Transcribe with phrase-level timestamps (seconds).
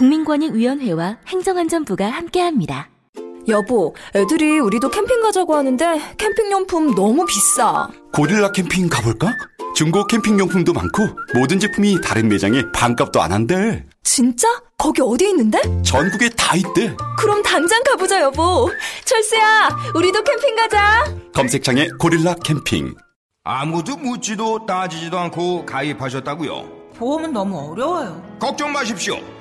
[0.00, 2.88] 국민권익위원회와 행정안전부가 함께합니다.
[3.48, 7.86] 여보, 애들이 우리도 캠핑 가자고 하는데 캠핑용품 너무 비싸.
[8.12, 9.34] 고릴라 캠핑 가볼까?
[9.74, 13.84] 중고 캠핑용품도 많고 모든 제품이 다른 매장에 반값도 안 한대.
[14.02, 14.48] 진짜?
[14.78, 15.60] 거기 어디 있는데?
[15.82, 16.96] 전국에 다 있대.
[17.18, 18.70] 그럼 당장 가보자, 여보.
[19.04, 21.04] 철수야, 우리도 캠핑 가자.
[21.34, 22.94] 검색창에 고릴라 캠핑.
[23.44, 26.80] 아무도 묻지도 따지지도 않고 가입하셨다고요?
[26.96, 28.22] 보험은 너무 어려워요.
[28.38, 29.18] 걱정 마십시오.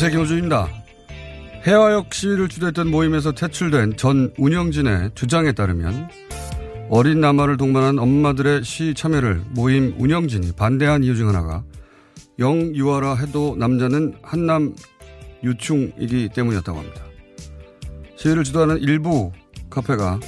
[0.00, 0.10] 안녕하세요.
[0.12, 0.68] 김호준입니다.
[1.66, 6.08] 해화역 시위를 주도했던 모임에서 퇴출된 전 운영진의 주장에 따르면
[6.88, 11.64] 어린 남아를 동반한 엄마들의 시위 참여를 모임 운영진이 반대한 이유 중 하나가
[12.38, 14.76] 영 유아라 해도 남자는 한남
[15.42, 17.02] 유충이기 때문이었다고 합니다.
[18.14, 19.32] 시위를 주도하는 일부
[19.68, 20.20] 카페가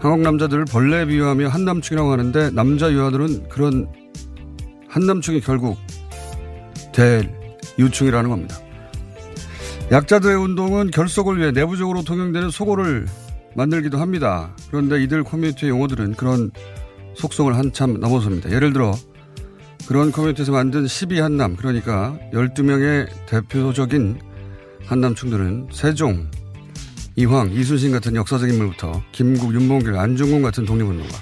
[0.00, 3.90] 한국 남자들을 벌레에 비유하며 한남충이라고 하는데 남자 유아들은 그런
[4.88, 5.78] 한남충이 결국
[6.92, 7.34] 될
[7.78, 8.58] 유충이라는 겁니다.
[9.92, 13.06] 약자들의 운동은 결속을 위해 내부적으로 통용되는 속어를
[13.54, 14.56] 만들기도 합니다.
[14.70, 16.50] 그런데 이들 커뮤니티 용어들은 그런
[17.14, 18.50] 속성을 한참 넘어섭니다.
[18.52, 18.94] 예를 들어
[19.86, 24.18] 그런 커뮤니티에서 만든 12 한남 그러니까 12명의 대표적인
[24.86, 26.26] 한남충들은 세종,
[27.14, 31.12] 이황, 이순신 같은 역사적 인물부터 김국, 윤봉길, 안중근 같은 독립운동가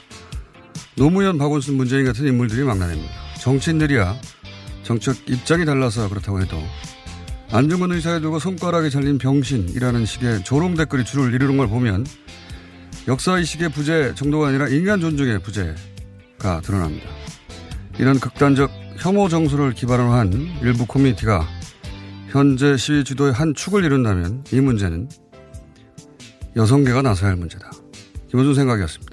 [0.96, 3.10] 노무현, 박원순, 문재인 같은 인물들이 막나냅니다.
[3.40, 4.14] 정치인들이야
[4.84, 6.56] 정책 입장이 달라서 그렇다고 해도
[7.52, 12.06] 안중근 의사에 두고 손가락에 잘린 병신이라는 식의 조롱 댓글이 줄을 이루는 걸 보면
[13.08, 17.08] 역사의식의 부재 정도가 아니라 인간 존중의 부재가 드러납니다.
[17.98, 21.44] 이런 극단적 혐오 정서를 기반으로 한 일부 커뮤니티가
[22.28, 25.08] 현재 시위 주도의 한 축을 이룬다면 이 문제는
[26.54, 27.68] 여성계가 나서야 할 문제다.
[28.28, 29.09] 김원준 생각이었습니다.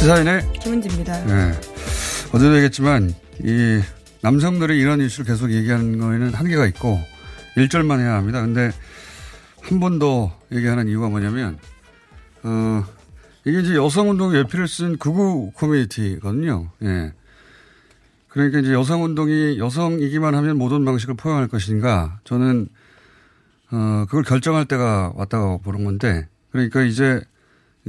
[0.00, 1.24] 시사인의 김은지입니다.
[1.26, 1.52] 네.
[2.32, 3.12] 어제도 얘기했지만
[3.42, 3.80] 이
[4.22, 6.98] 남성들이 이런 이슈를 계속 얘기하는 거에는 한계가 있고
[7.56, 8.40] 일절만 해야 합니다.
[8.40, 8.70] 근데
[9.62, 11.58] 한 번 더 얘기하는 이유가 뭐냐면
[12.42, 12.84] 어
[13.44, 16.70] 이게 이제 여성운동 예피를 쓴 극우 커뮤니티거든요.
[16.82, 17.12] 예.
[18.28, 22.68] 그러니까 이제 여성운동이 여성이기만 하면 모든 방식을 포용할 것인가 저는
[23.70, 27.20] 어 그걸 결정할 때가 왔다고 보는 건데 그러니까 이제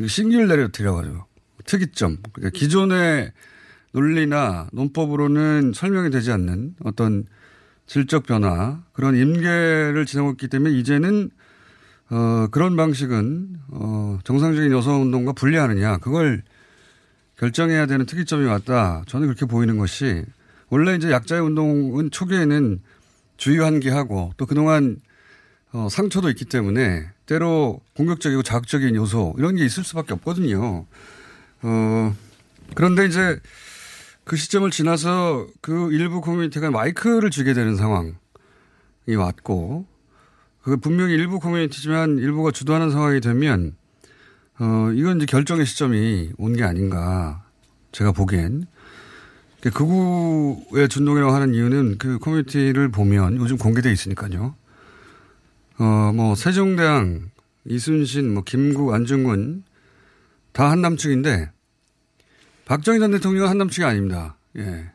[0.06, 1.26] 싱귤레리티라고 하죠.
[1.66, 2.18] 특이점.
[2.34, 3.32] 그러니까 기존의
[3.94, 7.26] 논리나 논법으로는 설명이 되지 않는 어떤
[7.88, 11.30] 질적 변화, 그런 임계를 지나고 있기 때문에 이제는
[12.10, 16.44] 어, 그런 방식은 어, 정상적인 여성 운동과 분리하느냐, 그걸
[17.38, 19.04] 결정해야 되는 특이점이 왔다.
[19.07, 20.24] 저는 그렇게 보이는 것이
[20.69, 22.80] 원래 이제 약자의 운동은 초기에는
[23.38, 24.98] 주의 환기하고 또 그동안
[25.74, 30.86] 어, 상처도 있기 때문에 때로 공격적이고 자극적인 요소 이런 게 있을 수밖에 없거든요.
[31.63, 32.16] 어,
[32.75, 33.40] 그런데 이제
[34.24, 38.13] 그 시점을 지나서 그 일부 커뮤니티가 마이크를 주게 되는 상황이
[39.18, 39.86] 왔고,
[40.63, 43.75] 그 분명히 일부 커뮤니티지만 일부가 주도하는 상황이 되면,
[44.60, 47.44] 어, 이건 이제 결정의 시점이 온 게 아닌가.
[47.92, 48.66] 제가 보기엔.
[49.62, 54.56] 극우의 준동이라고 하는 이유는 그 커뮤니티를 보면 요즘 공개되어 있으니까요.
[55.78, 57.30] 어, 뭐, 세종대왕,
[57.66, 59.64] 이순신, 뭐, 김구, 안중근,
[60.53, 61.51] 다 한남충인데
[62.65, 64.38] 박정희 전 대통령은 한남치가 아닙니다.
[64.57, 64.92] 예.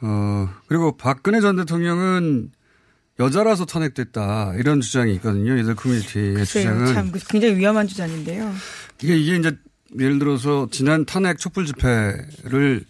[0.00, 2.50] 어, 그리고 박근혜 전 대통령은
[3.20, 4.54] 여자라서 탄핵됐다.
[4.56, 5.56] 이런 주장이 있거든요.
[5.56, 6.94] 이들 커뮤니티의 글쎄요, 주장은.
[6.94, 8.52] 참 굉장히 위험한 주장인데요.
[9.02, 9.56] 이게, 이게 이제
[9.98, 12.84] 예를 들어서 지난 탄핵 촛불 집회를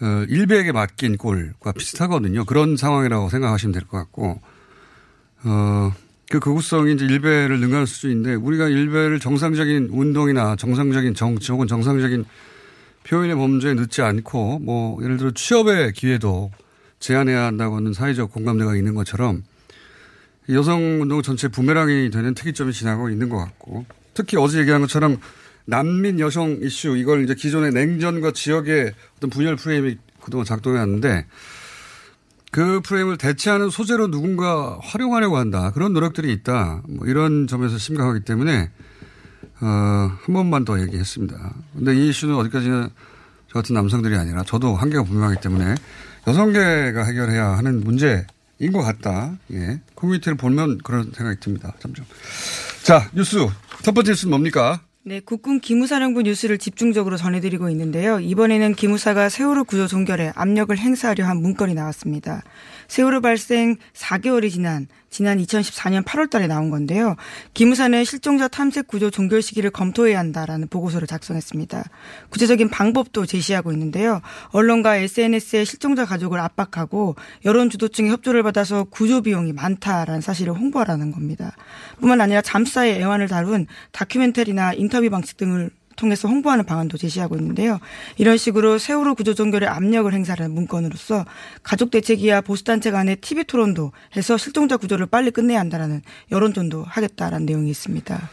[0.00, 2.44] 어, 일베에게 맡긴 꼴과 비슷하거든요.
[2.46, 4.40] 그런 상황이라고 생각하시면 될 것 같고,
[5.44, 5.92] 어,
[6.34, 12.24] 그 극우성이 이제 일베를 능가할 수준인데 우리가 일베를 정상적인 운동이나 정상적인 정치 혹은 정상적인
[13.04, 16.50] 표현의 범죄에 넣지 않고 뭐 예를 들어 취업의 기회도
[16.98, 19.44] 제한해야 한다고는 사회적 공감대가 있는 것처럼
[20.48, 25.18] 여성 운동 전체 부메랑이 되는 특이점이 지나고 있는 것 같고 특히 어제 얘기한 것처럼
[25.66, 31.26] 난민 여성 이슈 이걸 이제 기존의 냉전과 지역의 어떤 분열 프레임이 그동안 작동해 왔는데
[32.54, 35.72] 그 프레임을 대체하는 소재로 누군가 활용하려고 한다.
[35.72, 36.82] 그런 노력들이 있다.
[36.88, 38.70] 뭐 이런 점에서 심각하기 때문에
[39.60, 41.52] 어, 한 번만 더 얘기했습니다.
[41.74, 42.90] 근데 이 이슈는 어디까지나
[43.48, 45.74] 저 같은 남성들이 아니라 저도 한계가 분명하기 때문에
[46.28, 48.22] 여성계가 해결해야 하는 문제인
[48.72, 49.36] 것 같다.
[49.52, 49.80] 예.
[49.96, 51.72] 커뮤니티를 보면 그런 생각이 듭니다.
[51.80, 52.06] 점점.
[52.84, 53.48] 자, 뉴스.
[53.82, 54.80] 첫 번째 뉴스는 뭡니까?
[55.06, 58.20] 네, 국군 기무사령부 뉴스를 집중적으로 전해드리고 있는데요.
[58.20, 62.42] 이번에는 기무사가 세월호 구조 종결에 압력을 행사하려 한 문건이 나왔습니다.
[62.88, 67.14] 세월호 발생 4개월이 지난 지난 2014년 8월 달에 나온 건데요.
[67.54, 71.84] 기무사는 실종자 탐색 구조 종결 시기를 검토해야 한다라는 보고서를 작성했습니다.
[72.30, 74.22] 구체적인 방법도 제시하고 있는데요.
[74.48, 77.14] 언론과 SNS에 실종자 가족을 압박하고
[77.44, 81.54] 여론 주도층의 협조를 받아서 구조 비용이 많다라는 사실을 홍보하라는 겁니다.
[82.00, 87.78] 뿐만 아니라 잠수사의 애환을 다룬 다큐멘터리나 인터뷰 방식 등을 통해서 홍보하는 방안도 제시하고 있는데요.
[88.16, 91.24] 이런 식으로 세월호 구조 종결에 압력을 행사하는 문건으로서
[91.62, 97.70] 가족 대책이야 보수단체 간의 TV 토론도 해서 실종자 구조를 빨리 끝내야 한다라는 여론전도 하겠다라는 내용이
[97.70, 98.30] 있습니다.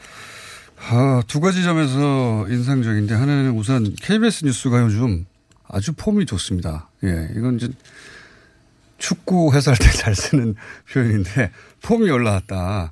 [0.89, 5.25] 아, 두 가지 점에서 인상적인데 하나는 우선 KBS 뉴스가 요즘
[5.67, 6.89] 아주 폼이 좋습니다.
[7.03, 7.69] 예, 이건 이제
[8.97, 10.55] 축구 해설할 때잘 쓰는
[10.91, 12.91] 표현인데 폼이 올라왔다.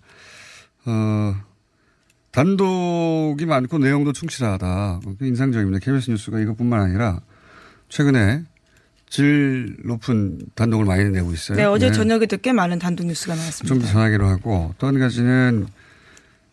[0.86, 1.36] 어,
[2.40, 5.02] 단독이 많고 내용도 충실하다.
[5.22, 5.80] 인상적입니다.
[5.80, 7.20] KBS 뉴스가 이것뿐만 아니라
[7.90, 8.44] 최근에
[9.10, 11.58] 질 높은 단독을 많이 내고 있어요.
[11.58, 13.68] 네, 어제 저녁에도 꽤 많은 단독 뉴스가 나왔습니다.
[13.68, 15.68] 좀더 전하기로 하고 또 한 가지는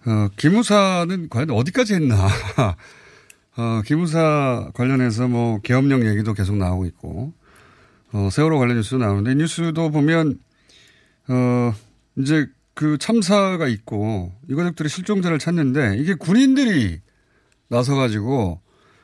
[0.07, 2.17] 어, 기무사는 과연 어디까지 했나.
[3.57, 7.33] 어, 기무사 관련해서 뭐 계엄령 얘기도 계속 나오고 있고
[8.13, 10.41] 어, 세월호 관련 뉴스도 나오는데 뉴스도 보면
[11.29, 11.73] 어,
[12.17, 17.01] 이제 그 참사가 있고 이가족들이 실종자를 찾는데 이게 군인들이
[17.69, 18.61] 나서 가지고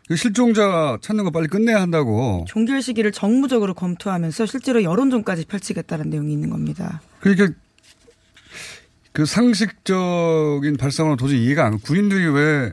[0.08, 2.44] 그 실종자 찾는 거 빨리 끝내야 한다고.
[2.46, 7.00] 종결 시기를 정무적으로 검토하면서 실제로 여론전까지 펼치겠다는 내용이 있는 겁니다.
[7.20, 7.48] 그러니까
[9.12, 11.78] 그 상식적인 발상으로 도저히 이해가 안 가.
[11.82, 12.72] 군인들이 왜,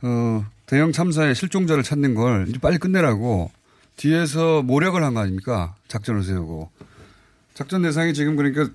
[0.00, 3.50] 어, 대형 참사의 실종자를 찾는 걸 이제 빨리 끝내라고
[3.98, 5.74] 뒤에서 모략을 한 거 아닙니까?
[5.88, 6.70] 작전을 세우고.
[7.52, 8.70] 작전 대상이 지금 그러니까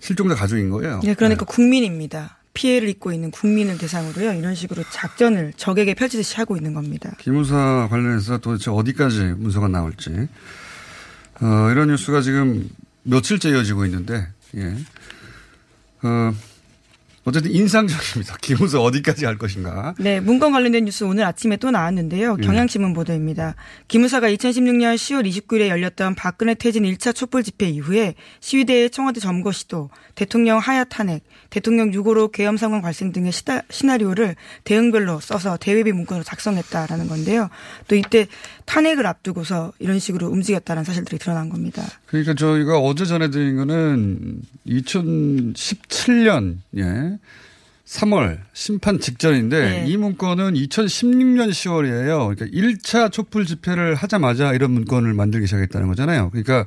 [0.00, 1.00] 실종자 가족인 거예요.
[1.02, 1.52] 네, 그러니까 네.
[1.54, 2.38] 국민입니다.
[2.54, 4.32] 피해를 입고 있는 국민을 대상으로요.
[4.32, 7.14] 이런 식으로 작전을 적에게 펼치듯이 하고 있는 겁니다.
[7.18, 10.28] 기무사 관련해서 도대체 어디까지 문서가 나올지.
[11.40, 12.68] 어, 이런 뉴스가 지금
[13.04, 14.74] 며칠째 이어지고 있는데, 예.
[16.02, 16.34] 어,
[17.28, 18.36] 어쨌든 인상적입니다.
[18.42, 19.94] 기무사 어디까지 할 것인가.
[19.98, 22.36] 네, 문건 관련된 뉴스 오늘 아침에 또 나왔는데요.
[22.36, 22.94] 경향신문 예.
[22.94, 23.54] 보도입니다.
[23.86, 29.90] 기무사가 2016년 10월 29일에 열렸던 박근혜 퇴진 1차 촛불 집회 이후에 시위대의 청와대 점거 시도,
[30.14, 36.24] 대통령 하야 탄핵, 대통령 유고로 계엄 상황 발생 등의 시다, 시나리오를 대응별로 써서 대외비 문건으로
[36.24, 37.50] 작성했다라는 건데요.
[37.86, 38.26] 또 이때
[38.68, 41.82] 탄핵을 앞두고서 이런 식으로 움직였다는 사실들이 드러난 겁니다.
[42.06, 47.18] 그러니까 저희가 어제 전해드린 거는 2017년, 예.
[47.86, 49.84] 3월 심판 직전인데 네.
[49.86, 52.36] 이 문건은 2016년 10월이에요.
[52.36, 56.28] 그러니까 1차 촛불 집회를 하자마자 이런 문건을 만들기 시작했다는 거잖아요.
[56.28, 56.66] 그러니까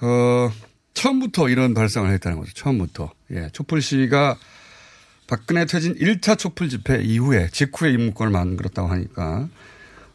[0.00, 0.50] 어
[0.94, 2.54] 처음부터 이런 발상을 했다는 거죠.
[2.54, 3.12] 처음부터.
[3.32, 3.50] 예.
[3.52, 4.38] 촛불 시위가
[5.26, 9.46] 박근혜 퇴진 1차 촛불 집회 이후에 직후에 이 문건을 만들었다고 하니까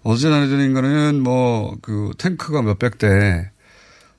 [0.03, 3.51] 어제 전해드린 거는 뭐 그 탱크가 몇백 대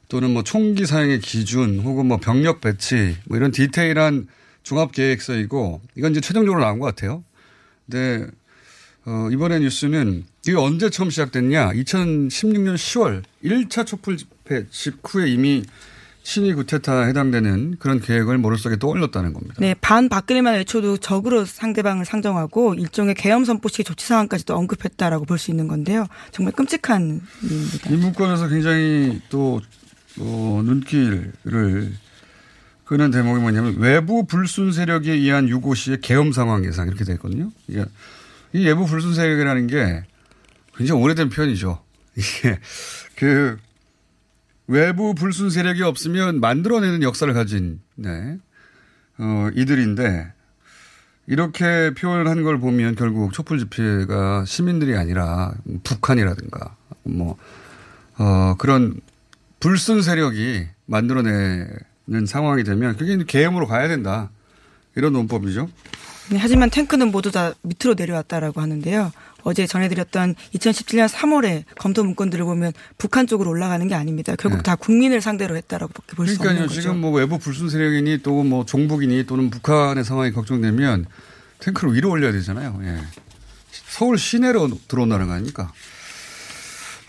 [0.08, 4.28] 또는 뭐 총기 사용의 기준 혹은 뭐 병력 배치 뭐 이런 디테일한
[4.62, 7.24] 종합 계획서이고 이건 이제 최종적으로 나온 것 같아요.
[7.86, 8.26] 근데
[9.06, 11.72] 어, 이번에 뉴스는 이게 언제 처음 시작됐냐?
[11.72, 15.62] 2016년 10월 1차 촛불 집회 직후에 이미
[16.24, 19.56] 신의 구테타 해당되는 그런 계획을 머릿속에 떠올렸다는 겁니다.
[19.58, 25.50] 네, 반 박근혜만 외쳐도 적으로 상대방을 상정하고 일종의 계엄 선포식 조치 상황까지도 언급했다라고 볼 수
[25.50, 26.06] 있는 건데요.
[26.32, 27.90] 정말 끔찍한 일입니다.
[27.90, 29.60] 이 문건에서 굉장히 또
[30.18, 31.92] 어, 눈길을
[32.86, 37.50] 끄는 대목이 뭐냐면 외부 불순 세력에 의한 유고 시의 계엄 상황 예상 이렇게 돼 있거든요.
[37.68, 40.04] 이 외부 불순 세력이라는 게
[40.76, 41.82] 굉장히 오래된 표현이죠.
[42.16, 42.58] 이게
[43.16, 43.58] 그
[44.66, 48.38] 외부 불순 세력이 없으면 만들어내는 역사를 가진 네.
[49.18, 50.32] 어, 이들인데
[51.26, 55.54] 이렇게 표현한 걸 보면 결국 촛불 집회가 시민들이 아니라
[55.84, 57.36] 북한이라든가 뭐
[58.18, 59.00] 어, 그런
[59.60, 64.30] 불순 세력이 만들어내는 상황이 되면 그게 계엄으로 가야 된다.
[64.96, 65.68] 이런 논법이죠.
[66.30, 69.12] 네, 하지만 탱크는 모두 다 밑으로 내려왔다라고 하는데요.
[69.44, 74.34] 어제 전해드렸던 2017년 3월에 검토 문건들을 보면 북한 쪽으로 올라가는 게 아닙니다.
[74.36, 74.62] 결국 네.
[74.62, 76.66] 다 국민을 상대로 했다라고밖에 볼수 그러니까요.
[76.66, 76.80] 거죠.
[76.80, 81.06] 지금 뭐 외부 불순 세력이니 또 뭐 종북이니 또는 북한의 상황이 걱정되면
[81.60, 82.78] 탱크를 위로 올려야 되잖아요.
[82.84, 82.98] 예.
[83.70, 85.72] 서울 시내로 들어온다는 거 아닙니까?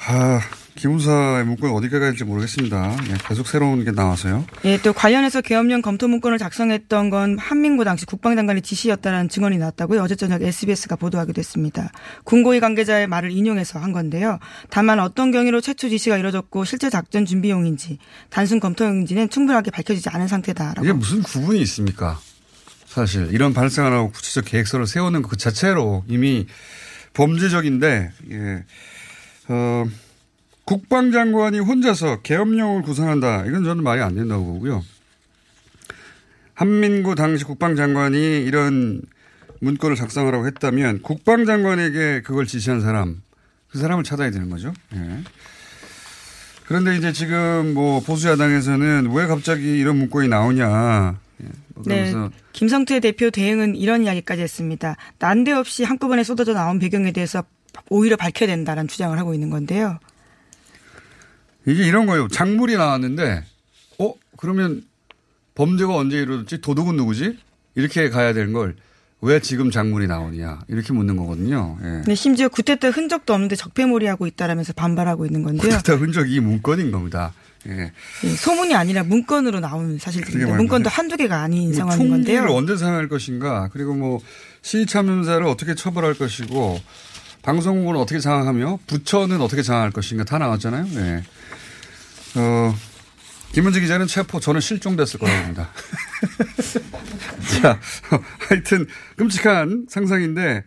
[0.07, 0.39] 아,
[0.75, 2.97] 기무사의 문건 어디가 갈지 모르겠습니다.
[3.09, 4.45] 예, 계속 새로운 게 나와서요.
[4.65, 10.01] 예, 또 관련해서 계엄령 검토 문건을 작성했던 건 한민구 당시 국방장관의 지시였다라는 증언이 나왔다고요.
[10.01, 11.91] 어제 저녁 SBS가 보도하기도 했습니다.
[12.25, 14.39] 군고위 관계자의 말을 인용해서 한 건데요.
[14.69, 17.97] 다만 어떤 경위로 최초 지시가 이뤄졌고 실제 작전 준비용인지
[18.29, 20.83] 단순 검토용인지는 충분하게 밝혀지지 않은 상태다라고.
[20.83, 22.19] 이게 무슨 구분이 있습니까?
[22.85, 26.47] 사실 이런 발상을 하고 구체적 계획서를 세우는 그 자체로 이미
[27.13, 28.63] 범죄적인데 예.
[29.47, 29.85] 어,
[30.65, 33.45] 국방장관이 혼자서 계엄령을 구상한다.
[33.45, 34.83] 이건 저는 말이 안 된다고 보고요.
[36.55, 39.01] 한민구 당시 국방장관이 이런
[39.61, 43.21] 문건을 작성하라고 했다면 국방장관에게 그걸 지시한 사람,
[43.69, 44.73] 그 사람을 찾아야 되는 거죠.
[44.95, 45.19] 예.
[46.65, 51.19] 그런데 이제 지금 뭐 보수야당에서는 왜 갑자기 이런 문건이 나오냐.
[51.43, 52.11] 예, 뭐 네.
[52.53, 54.95] 김성태 대표 대응은 이런 이야기까지 했습니다.
[55.19, 57.43] 난데없이 한꺼번에 쏟아져 나온 배경에 대해서
[57.89, 59.99] 오히려 밝혀야 된다는 주장을 하고 있는 건데요.
[61.65, 62.27] 이게 이런 거예요.
[62.27, 63.43] 작물이 나왔는데,
[63.99, 64.13] 어?
[64.37, 64.83] 그러면
[65.55, 66.61] 범죄가 언제 이루어졌지?
[66.61, 67.37] 도둑은 누구지?
[67.75, 68.75] 이렇게 가야 되는 걸
[69.25, 70.59] 왜 지금 작물이 나오냐?
[70.67, 71.77] 이렇게 묻는 거거든요.
[71.83, 72.01] 예.
[72.05, 75.61] 네, 심지어 구태 때 흔적도 없는데 적폐몰이하고 있다라면서 반발하고 있는 건데요.
[75.67, 77.33] 그렇다 흔적이 이 문건인 겁니다.
[77.67, 77.91] 예.
[78.23, 80.55] 예, 소문이 아니라 문건으로 그러게 사실들입니다.
[80.55, 82.55] 문건도 한두 개가 아닌 뭐 상황인 총기를 건데요.
[82.55, 84.19] 언제 사용할 것인가, 그리고 뭐
[84.61, 86.79] 시참여자를 어떻게 처벌할 것이고,
[87.41, 90.85] 방송국은 어떻게 장악하며, 부처는 어떻게 장악할 것인가 다 나왔잖아요.
[90.93, 91.23] 네.
[92.35, 92.75] 어,
[93.51, 95.69] 김은지 기자는 체포, 저는 실종됐을 거라고 봅니다.
[97.61, 97.79] 자,
[98.49, 100.63] 하여튼 끔찍한 상상인데,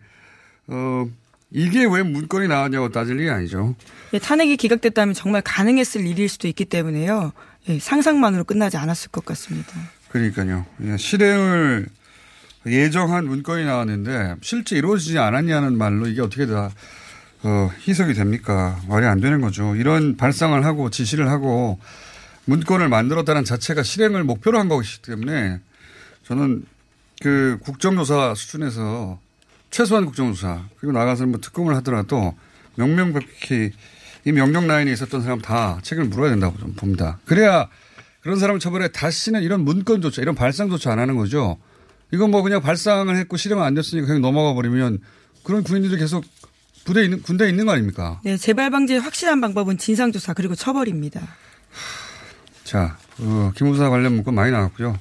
[0.67, 1.07] 어,
[1.51, 3.75] 이게 왜 문건이 나왔냐고 따질 일이 아니죠.
[4.13, 7.31] 예, 탄핵이 기각됐다면 정말 가능했을 일일 수도 있기 때문에요.
[7.69, 9.73] 예, 상상만으로 끝나지 않았을 것 같습니다.
[10.09, 10.65] 그러니까요.
[10.83, 11.87] 예, 실행을
[12.65, 16.71] 예정한 문건이 나왔는데 실제 이루어지지 않았냐는 말로 이게 어떻게 다
[17.43, 18.79] 어, 희석이 됩니까?
[18.87, 19.75] 말이 안 되는 거죠.
[19.75, 21.79] 이런 발상을 하고 지시를 하고
[22.45, 25.59] 문건을 만들었다는 자체가 실행을 목표로 한 것이기 때문에
[26.23, 26.65] 저는
[27.21, 29.19] 그 국정조사 수준에서
[29.71, 32.35] 최소한 국정조사 그리고 나가서 뭐 특검을 하더라도
[32.75, 33.71] 명명백백히
[34.25, 37.19] 이 명령 라인에 있었던 사람 다 책임을 물어야 된다고 좀 봅니다.
[37.25, 37.69] 그래야
[38.21, 41.57] 그런 사람을 처벌해 다시는 이런 문건조차 이런 발상조차 안 하는 거죠.
[42.11, 44.99] 이건 뭐 그냥 발상을 했고 실행 안 됐으니까 그냥 넘어가 버리면
[45.43, 46.25] 그런 군인들이 계속
[46.85, 48.19] 부대에 있는 군대에 있는 거 아닙니까?
[48.23, 51.21] 네, 재발 방지의 확실한 방법은 진상 조사 그리고 처벌입니다.
[52.63, 54.97] 자, 어, 김우사 관련 문건 많이 나왔고요.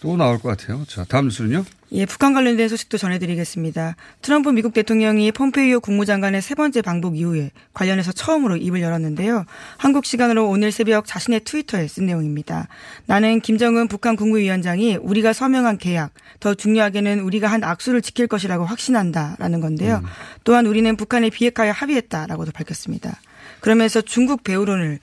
[0.00, 0.84] 또 나올 것 같아요.
[0.86, 1.64] 자, 다음 뉴스는요?
[1.92, 3.96] 예, 북한 관련된 소식도 전해드리겠습니다.
[4.20, 9.46] 트럼프 미국 대통령이 폼페이오 국무장관의 세 번째 방북 이후에 관련해서 처음으로 입을 열었는데요.
[9.78, 12.68] 한국 시간으로 오늘 새벽 자신의 트위터에 쓴 내용입니다.
[13.06, 19.60] 나는 김정은 북한 국무위원장이 우리가 서명한 계약, 더 중요하게는 우리가 한 악수를 지킬 것이라고 확신한다라는
[19.60, 20.02] 건데요.
[20.44, 23.18] 또한 우리는 북한에 비핵화에 합의했다라고도 밝혔습니다.
[23.60, 24.98] 그러면서 중국 배우론을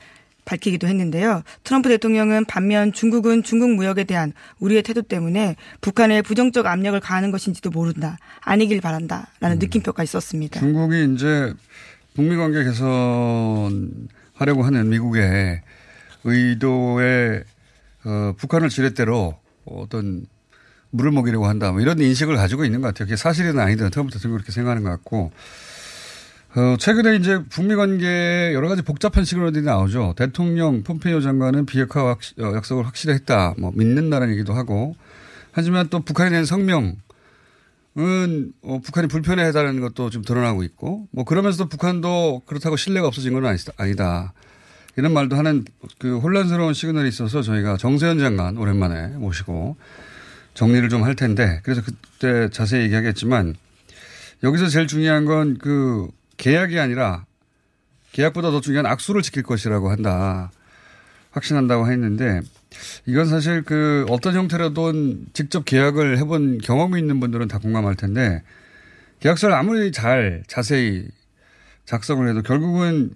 [0.46, 1.44] 밝히기도 했는데요.
[1.64, 7.72] 트럼프 대통령은 반면 중국은 중국 무역에 대한 우리의 태도 때문에 북한에 부정적 압력을 가하는 것인지도
[7.72, 8.18] 모른다.
[8.42, 10.60] 아니길 바란다 라는 느낌표가 있었습니다.
[10.60, 11.54] 중국이 이제
[12.14, 15.62] 북미 관계 개선하려고 하는 미국의
[16.24, 17.44] 의도에
[18.06, 20.28] 어, 북한을 지렛대로 어떤
[20.92, 21.72] 물을 먹이려고 한다.
[21.72, 23.08] 뭐 이런 인식을 가지고 있는 것 같아요.
[23.08, 25.32] 그게 사실은 아니든 트럼프 대통령이 그렇게 생각하는 것 같고
[26.58, 30.14] 어, 최근에 이제 북미 관계에 여러 가지 복잡한 시그널들이 나오죠.
[30.16, 33.54] 대통령 폼페이오 장관은 비핵화 확, 어, 약속을 확실히 했다.
[33.58, 34.96] 뭐 믿는다는 얘기도 하고.
[35.52, 36.96] 하지만 또 북한에 대한 성명은
[38.62, 41.08] 어, 북한이 불편해하다는 것도 좀 드러나고 있고.
[41.12, 43.74] 뭐 그러면서도 북한도 그렇다고 신뢰가 없어진 건 아니다.
[43.76, 44.34] 아니다.
[44.96, 45.66] 이런 말도 하는
[46.00, 49.76] 그 혼란스러운 시그널이 있어서 저희가 정세현 장관 오랜만에 모시고
[50.54, 53.56] 정리를 좀 할 텐데 그래서 그때 자세히 얘기하겠지만
[54.42, 57.26] 여기서 제일 중요한 건그 계약이 아니라
[58.12, 60.52] 계약보다 더 중요한 악수를 지킬 것이라고 한다.
[61.32, 62.42] 확신한다고 했는데
[63.06, 68.42] 이건 사실 그 어떤 형태로든 직접 계약을 해본 경험이 있는 분들은 다 공감할 텐데
[69.20, 71.08] 계약서를 아무리 잘 자세히
[71.86, 73.12] 작성을 해도 결국은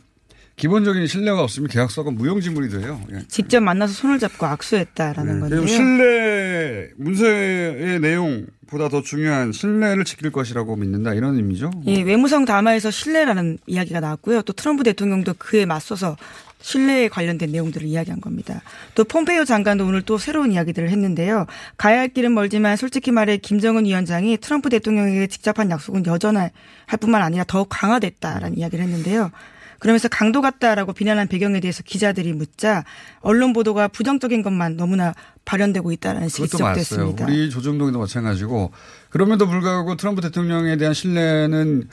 [0.60, 3.02] 기본적인 신뢰가 없으면 계약서가 무용지물이 돼요.
[3.14, 3.24] 예.
[3.30, 5.40] 직접 만나서 손을 잡고 악수했다라는 네.
[5.40, 5.66] 건데요.
[5.66, 11.72] 신뢰 문서의 내용보다 더 중요한 신뢰를 지킬 것이라고 믿는다 이런 의미죠.
[11.88, 14.42] 예, 외무성 담화에서 신뢰라는 이야기가 나왔고요.
[14.42, 16.18] 또 트럼프 대통령도 그에 맞서서
[16.62, 18.62] 신뢰에 관련된 내용들을 이야기한 겁니다.
[18.96, 21.46] 또 폼페이오 장관도 오늘 또 새로운 이야기들을 했는데요.
[21.78, 26.52] 가야 할 길은 멀지만 솔직히 말해 김정은 위원장이 트럼프 대통령에게 직접 한 약속은 여전할
[27.00, 29.32] 뿐만 아니라 더 강화됐다라는 이야기를 했는데요.
[29.80, 32.84] 그러면서 강도 같다라고 비난한 배경에 대해서 기자들이 묻자
[33.22, 35.14] 언론 보도가 부정적인 것만 너무나
[35.46, 36.50] 발현되고 있다라는 식이.
[36.50, 37.26] 지적됐습니다.
[37.26, 38.72] 우리 조중동도 마찬가지고
[39.10, 41.88] 그럼에도 불구하고 트럼프 대통령에 대한 신뢰는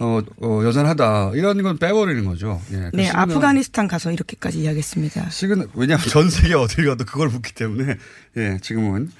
[0.00, 2.60] 어, 어, 여전하다 이런 건 빼버리는 거죠.
[2.70, 2.90] 예.
[2.90, 5.30] 그 네, 아프가니스탄 가서 이렇게까지 이야기했습니다.
[5.30, 7.96] 시그널 왜냐하면 전 세계 어딜 가도 그걸 묻기 때문에
[8.36, 9.10] 예 지금은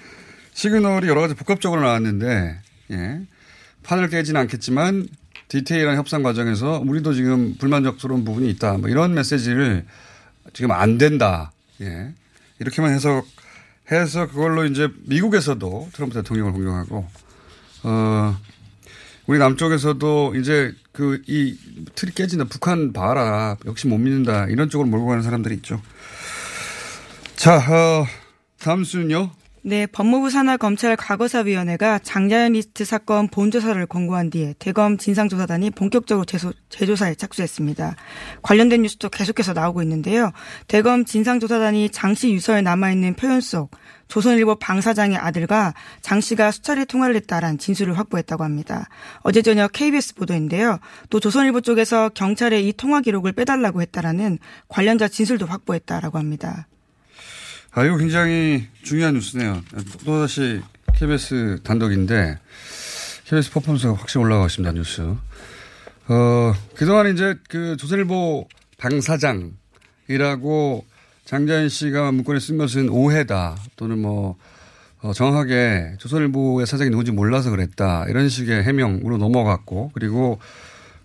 [0.55, 2.61] 시그널이 여러 가지 복합적으로 나왔는데
[2.93, 3.21] 예
[3.83, 5.09] 판을 깨지는 않겠지만
[5.49, 8.79] 디테일한 협상 과정에서 우리도 지금 불만족스러운 부분이 있다.
[8.79, 9.87] 뭐 이런 메시지를
[10.53, 11.53] 지금 안 된다.
[11.81, 12.13] 예.
[12.59, 13.23] 이렇게만 해서
[13.91, 17.09] 해서 그걸로 이제 미국에서도 트럼프 대통령을 공격하고
[17.85, 18.37] 어
[19.27, 21.57] 우리 남쪽에서도 이제 그 이
[21.95, 23.57] 틀이 깨진다 북한 봐라.
[23.65, 24.47] 역시 못 믿는다.
[24.47, 25.81] 이런 쪽으로 몰고 가는 사람들이 있죠.
[27.37, 28.07] 자, 어,
[28.59, 29.31] 다음 수는요.
[29.63, 36.53] 네, 법무부 산하 검찰 과거사위원회가 장자연 리스트 사건 본조사를 권고한 뒤에 대검 진상조사단이 본격적으로 재소,
[36.69, 37.97] 재조사에 착수했습니다.
[38.43, 40.31] 관련된 뉴스도 계속해서 나오고 있는데요.
[40.69, 43.71] 대검 진상조사단이 장씨 유서에 남아있는 표현 속
[44.07, 48.89] 조선일보 방 사장의 아들과 장 씨가 수차례 통화를 했다란 진술을 확보했다고 합니다.
[49.23, 50.79] 어제 저녁 KBS 보도인데요.
[51.11, 54.39] 또 조선일보 쪽에서 경찰에 이 통화 기록을 빼달라고 했다라는
[54.69, 56.69] 관련자 진술도 확보했다라고 합니다.
[57.73, 59.63] 아, 이거 굉장히 중요한 뉴스네요.
[60.05, 60.61] 또다시
[60.95, 62.39] KBS 단독인데,
[63.27, 65.03] KBS 퍼포먼스가 확실히 올라가고 있습니다, 뉴스.
[65.03, 68.49] 어, 그동안 이제 그 조선일보
[68.79, 70.87] 방사장이라고
[71.27, 74.39] 장자연 씨가 문건에 쓴 것은 오해다 또는 뭐,
[75.03, 78.07] 어, 정확하게 조선일보의 사장이 누군지 몰라서 그랬다.
[78.09, 80.41] 이런 식의 해명으로 넘어갔고, 그리고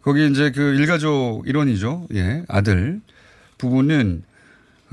[0.02, 2.08] 거기 이제 그 일가족 일원이죠.
[2.14, 3.02] 예, 아들
[3.58, 4.24] 부부는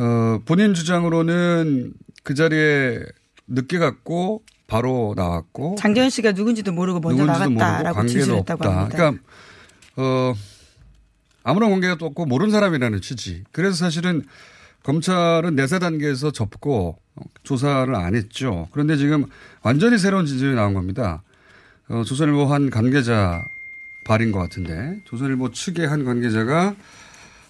[0.00, 1.92] 어, 본인 주장으로는
[2.24, 3.00] 그 자리에
[3.46, 8.80] 늦게 갔고 바로 나왔고 장재현 씨가 누군지도 모르고 먼저 누군지도 나갔다라고 진술했다고 없다.
[8.80, 8.96] 합니다.
[8.96, 9.22] 그러니까
[9.96, 10.32] 어
[11.42, 13.44] 아무런 관계가 또 없고 모르는 사람이라는 취지.
[13.52, 14.22] 그래서 사실은
[14.84, 16.96] 검찰은 내사 단계에서 접고
[17.42, 18.68] 조사를 안 했죠.
[18.72, 19.26] 그런데 지금
[19.62, 21.22] 완전히 새로운 진술이 나온 겁니다.
[21.88, 23.44] 어, 조선일보 한 관계자
[24.04, 26.74] 발인 것 같은데 조선일보 측의 한 관계자가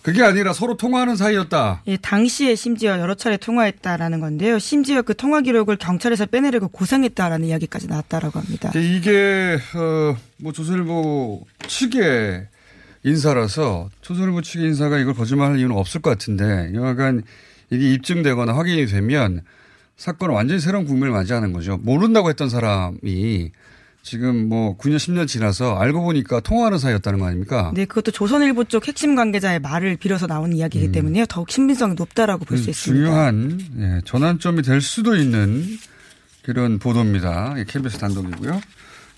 [0.03, 1.83] 그게 아니라 서로 통화하는 사이였다.
[1.87, 4.59] 예, 당시에 심지어 여러 차례 통화했다라는 건데요.
[4.59, 8.71] 심지어 그 통화 기록을 경찰에서 빼내려고 고상했다라는 이야기까지 나왔다라고 합니다.
[8.75, 12.47] 이게 어 뭐 조선일보 측의
[13.03, 17.23] 인사라서 조선일보 측의 인사가 이걸 거짓말할 이유는 없을 것 같은데 여하간
[17.71, 19.43] 이게 입증되거나 확인이 되면
[19.99, 21.79] 사건은 완전히 새로운 국면을 맞이하는 거죠.
[21.83, 23.53] 모른다고 했던 사람이
[24.03, 27.71] 지금 뭐 9년 10년 지나서 알고 보니까 통화하는 사이였다는 거 아닙니까?
[27.75, 31.27] 네, 그것도 조선일보 쪽 핵심 관계자의 말을 빌어서 나온 이야기이기 때문에요.
[31.27, 33.05] 더욱 신빙성이 높다라고 볼 수 있습니다.
[33.07, 35.65] 중요한 예, 전환점이 될 수도 있는
[36.43, 37.55] 그런 보도입니다.
[37.59, 38.61] 예, KBS 단독이고요.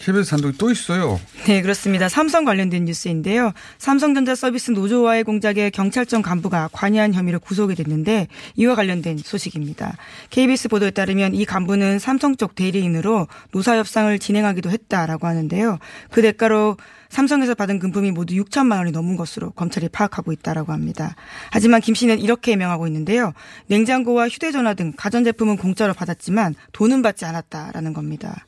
[0.03, 1.21] KBS 단독이 또 있어요.
[1.47, 2.09] 네, 그렇습니다.
[2.09, 3.53] 삼성 관련된 뉴스인데요.
[3.79, 9.97] 삼성전자 서비스 노조와의 공작에 경찰청 간부가 관여한 혐의로 구속이 됐는데 이와 관련된 소식입니다.
[10.31, 15.79] KBS 보도에 따르면 이 간부는 삼성 쪽 대리인으로 노사 협상을 진행하기도 했다라고 하는데요.
[16.11, 16.77] 그 대가로
[17.09, 21.15] 삼성에서 받은 금품이 모두 6천만 원이 넘은 것으로 검찰이 파악하고 있다라고 합니다.
[21.51, 23.35] 하지만 김 씨는 이렇게 해명하고 있는데요.
[23.69, 28.47] 냉장고와 휴대전화 등 가전제품은 공짜로 받았지만 돈은 받지 않았다라는 겁니다.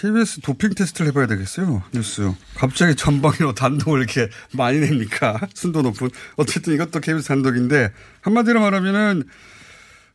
[0.00, 1.82] KBS 도핑 테스트를 해봐야 되겠어요.
[1.92, 2.30] 뉴스.
[2.54, 5.40] 갑자기 전방위로 단독을 이렇게 많이 냅니까?
[5.54, 6.10] 순도 높은.
[6.36, 9.24] 어쨌든 이것도 KBS 단독인데 한마디로 말하면은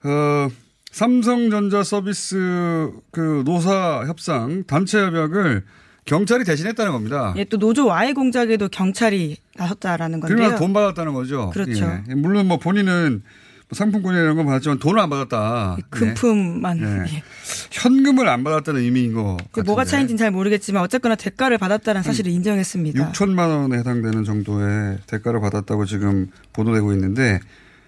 [0.04, 0.50] 어
[0.92, 5.64] 삼성전자 서비스 그 노사 협상 단체 협약을
[6.06, 7.34] 경찰이 대신했다는 겁니다.
[7.38, 10.38] 예, 또 노조와의 공작에도 경찰이 나섰다라는 건데요.
[10.38, 11.50] 그러면 돈 받았다는 거죠.
[11.52, 12.02] 그렇죠.
[12.08, 12.14] 예.
[12.16, 13.24] 물론 뭐 본인은
[13.72, 15.76] 상품권이나 이런 건 받았지만 돈을 안 받았다.
[15.78, 15.84] 네.
[15.90, 16.80] 금품만.
[16.80, 17.06] 네.
[17.16, 17.24] 예.
[17.72, 19.38] 현금을 안 받았다는 의미인 거.
[19.52, 23.12] 그 뭐가 차이인지는 잘 모르겠지만 어쨌거나 대가를 받았다는 사실을 인정했습니다.
[23.12, 27.40] 6천만 원에 해당되는 정도의 대가를 받았다고 지금 보도되고 있는데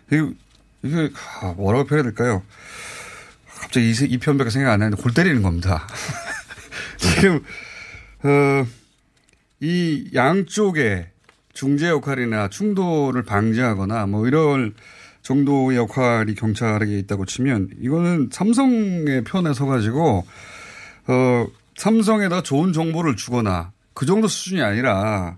[0.08, 0.24] 이게,
[0.84, 2.43] 이게 아, 뭐라고 표현해야 될까요?
[3.60, 5.88] 갑자기 이, 이 편밖에 생각 안 나는데 골 때리는 겁니다.
[6.98, 7.43] 지금
[8.24, 8.65] 어,
[9.60, 11.08] 이 양쪽의
[11.54, 14.74] 중재 역할이나 충돌을 방지하거나 뭐 이런
[15.24, 20.26] 정도의 역할이 경찰에게 있다고 치면 이거는 삼성의 편에 서가지고
[21.08, 25.38] 어 삼성에다 좋은 정보를 주거나 그 정도 수준이 아니라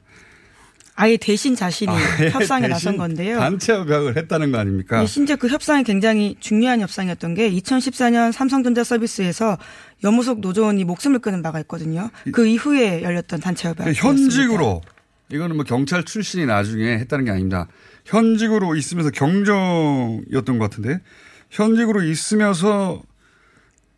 [0.95, 3.37] 아예 대신 자신이 아예 협상에 대신 나선 건데요.
[3.37, 5.01] 단체 협약을 했다는 거 아닙니까?
[5.01, 9.57] 네, 심지어 그 협상이 굉장히 중요한 협상이었던 게 2014년 삼성전자 서비스에서
[10.03, 12.09] 염무석 노조원이 목숨을 끊은 바가 있거든요.
[12.31, 13.93] 그 이후에 열렸던 단체 협약.
[13.93, 14.81] 현직으로
[15.31, 17.67] 이거는 뭐 경찰 출신이 나중에 했다는 게 아닙니다.
[18.05, 21.01] 현직으로 있으면서 경정이었던 것 같은데
[21.49, 23.01] 현직으로 있으면서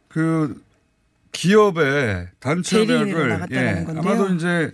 [0.07, 0.61] 그
[1.31, 4.01] 기업의 단체 대리인으로 협약을 나갔다는 건데요.
[4.01, 4.71] 아마도 이제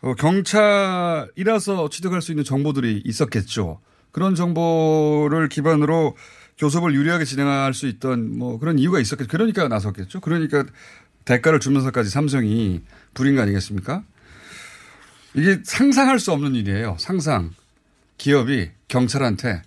[0.00, 3.80] 어, 경찰이라서 취득할 수 있는 정보들이 있었겠죠.
[4.10, 6.16] 그런 정보를 기반으로
[6.58, 9.28] 교섭을 유리하게 진행할 수 있던 뭐 그런 이유가 있었겠죠.
[9.28, 10.20] 그러니까 나섰겠죠.
[10.20, 10.64] 그러니까
[11.24, 12.82] 대가를 주면서까지 삼성이
[13.14, 14.02] 부린 거 아니겠습니까?
[15.34, 16.96] 이게 상상할 수 없는 일이에요.
[16.98, 17.52] 상상.
[18.18, 19.62] 기업이 경찰한테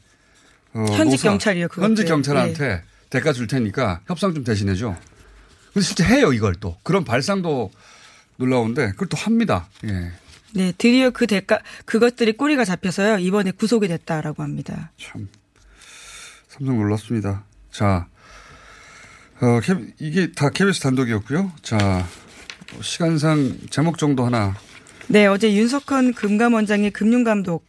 [0.74, 1.86] 어, 현직 경찰이요, 그것도요.
[1.88, 4.96] 현직 경찰한테 대가 줄 테니까 협상 좀 대신해 줘.
[5.74, 7.72] 근데 실제 해요 이걸 또 그런 발상도
[8.38, 9.68] 놀라운데 그걸 또 합니다.
[9.86, 10.12] 예.
[10.54, 14.92] 네, 드디어 그 대가 그것들이 꼬리가 잡혀서요 이번에 구속이 됐다라고 합니다.
[14.98, 15.28] 참
[16.48, 17.44] 삼성 놀랐습니다.
[17.72, 18.08] 자,
[19.42, 19.60] 어,
[20.00, 21.52] 이게 다 KBS 단독이었고요.
[21.62, 22.08] 자,
[22.82, 24.56] 시간상 제목 정도 하나
[25.08, 27.68] 네, 어제 윤석헌 금감원장이 금융감독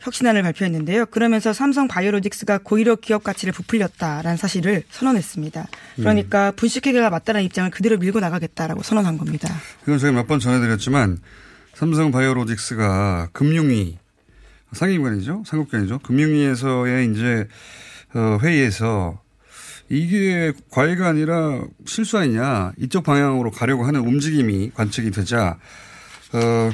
[0.00, 1.06] 혁신안을 발표했는데요.
[1.06, 5.66] 그러면서 삼성 바이오로직스가 고의력 기업 가치를 부풀렸다라는 사실을 선언했습니다.
[5.96, 9.48] 그러니까 분식회계가 맞다는 입장을 그대로 밀고 나가겠다라고 선언한 겁니다.
[9.84, 11.18] 이건 제가 몇 번 전해드렸지만
[11.72, 13.98] 삼성 바이오로직스가 금융위
[14.72, 16.00] 상임관이죠, 상급관이죠.
[16.00, 17.48] 금융위에서의 이제
[18.14, 19.22] 어, 회의에서
[19.88, 25.58] 이게 과외가 아니라 실수 아니냐 이쪽 방향으로 가려고 하는 움직임이 관측이 되자
[26.34, 26.70] 어,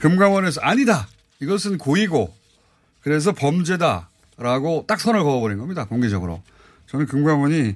[0.00, 1.08] 금감원에서 아니다
[1.40, 2.34] 이것은 고의고
[3.02, 6.42] 그래서 범죄다라고 딱 선을 그어버린 겁니다 공개적으로
[6.86, 7.74] 저는 금감원이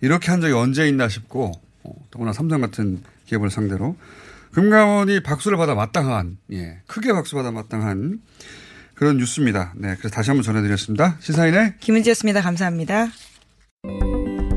[0.00, 3.96] 이렇게 한 적이 언제 있나 싶고 어, 더구나 삼성 같은 기업을 상대로
[4.52, 8.20] 금감원이 박수를 받아 마땅한 예 크게 박수 받아 마땅한
[8.94, 9.72] 그런 뉴스입니다.
[9.76, 11.16] 네 그래서 다시 한번 전해드렸습니다.
[11.20, 12.42] 시사인의 김은지였습니다.
[12.42, 13.08] 감사합니다.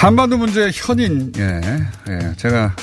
[0.00, 1.60] 한반도 문제의 현인, 예,
[2.08, 2.74] 예, 제가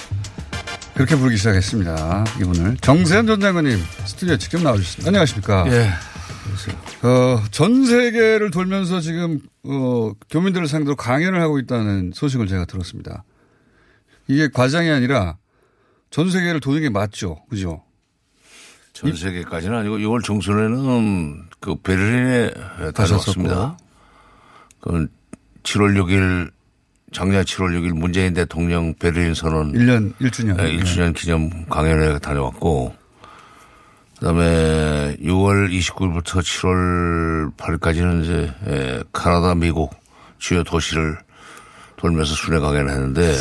[0.93, 2.25] 그렇게 부르기 시작했습니다.
[2.39, 2.77] 이분을.
[2.77, 5.07] 정세현 전 장관님 스튜디오에 직접 나와주셨습니다.
[5.09, 5.65] 안녕하십니까.
[5.71, 5.89] 예.
[7.07, 13.23] 어, 전 세계를 돌면서 지금, 어, 교민들을 상대로 강연을 하고 있다는 소식을 제가 들었습니다.
[14.27, 15.37] 이게 과장이 아니라
[16.11, 17.43] 전 세계를 도는 게 맞죠.
[17.49, 17.81] 그죠?
[18.93, 22.51] 전 세계까지는 아니고 6월 중순에는 그 베를린에
[22.93, 23.75] 다녀왔습니다.
[24.81, 25.07] 그
[25.63, 26.51] 7월 6일
[27.11, 30.57] 작년 7월 6일 문재인 대통령 베를린 선언 1년 1주년.
[30.57, 32.93] 네, 1주년 기념 강연에 다녀왔고
[34.19, 39.95] 그다음에 6월 29일부터 7월 8일까지는 이제 에, 카나다, 미국
[40.37, 41.17] 주요 도시를
[41.95, 43.33] 돌면서 순회 강연을 했는데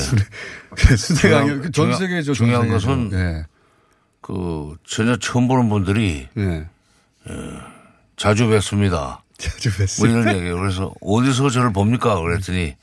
[0.96, 2.86] 순회 강연, 세계죠, 전 중요한 세계죠.
[2.86, 3.44] 것은 네.
[4.20, 6.64] 그 전혀 처음 보는 분들이 에,
[8.16, 9.22] 자주 뵙습니다.
[9.38, 10.20] 자주 뭐 뵙습니다.
[10.20, 10.56] 이런 얘기예요.
[10.58, 12.20] 그래서 어디서 저를 봅니까?
[12.20, 12.76] 그랬더니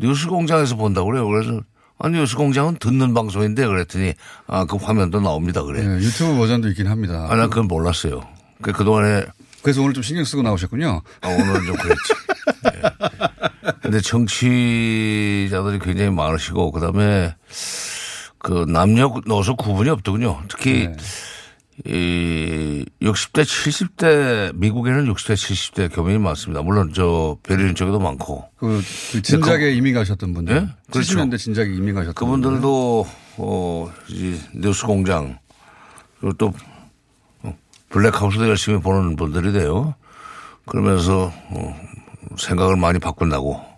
[0.00, 1.28] 뉴스 공장에서 본다고 그래요.
[1.28, 1.60] 그래서
[1.98, 4.14] 아, 뉴스 공장은 듣는 방송인데 그랬더니
[4.46, 5.62] 아, 그 화면도 나옵니다.
[5.62, 5.86] 그래.
[5.86, 7.26] 네, 유튜브 버전도 있긴 합니다.
[7.28, 8.22] 아, 난 그건 몰랐어요.
[8.62, 9.26] 그, 그동안에.
[9.62, 11.02] 그래서 오늘 좀 신경 쓰고 나오셨군요.
[11.20, 12.12] 아, 오늘은 좀 그랬지.
[12.74, 13.70] 예.
[13.82, 17.34] 근데 정치자들이 굉장히 많으시고 그다음에
[18.38, 20.42] 그 남녀 노소 구분이 없더군요.
[20.48, 20.96] 특히 네.
[21.86, 26.62] 이 60대 70대 미국에는 60대 70대 교민이 많습니다.
[26.62, 28.48] 물론 저 베를린 쪽에도 많고.
[28.56, 28.80] 그,
[29.12, 30.54] 그 진작에 이민 가셨던 분들.
[30.54, 30.68] 예?
[30.90, 31.16] 그렇죠.
[31.16, 33.06] 70년대 진작에 이민 가셨던 그분들도
[33.38, 35.38] 어, 이 뉴스 공장
[36.18, 36.52] 그리고 또
[37.42, 37.56] 어,
[37.88, 39.94] 블랙하우스도 열심히 보는 분들이 돼요.
[40.66, 41.80] 그러면서 어,
[42.36, 43.70] 생각을 많이 바꾼다고.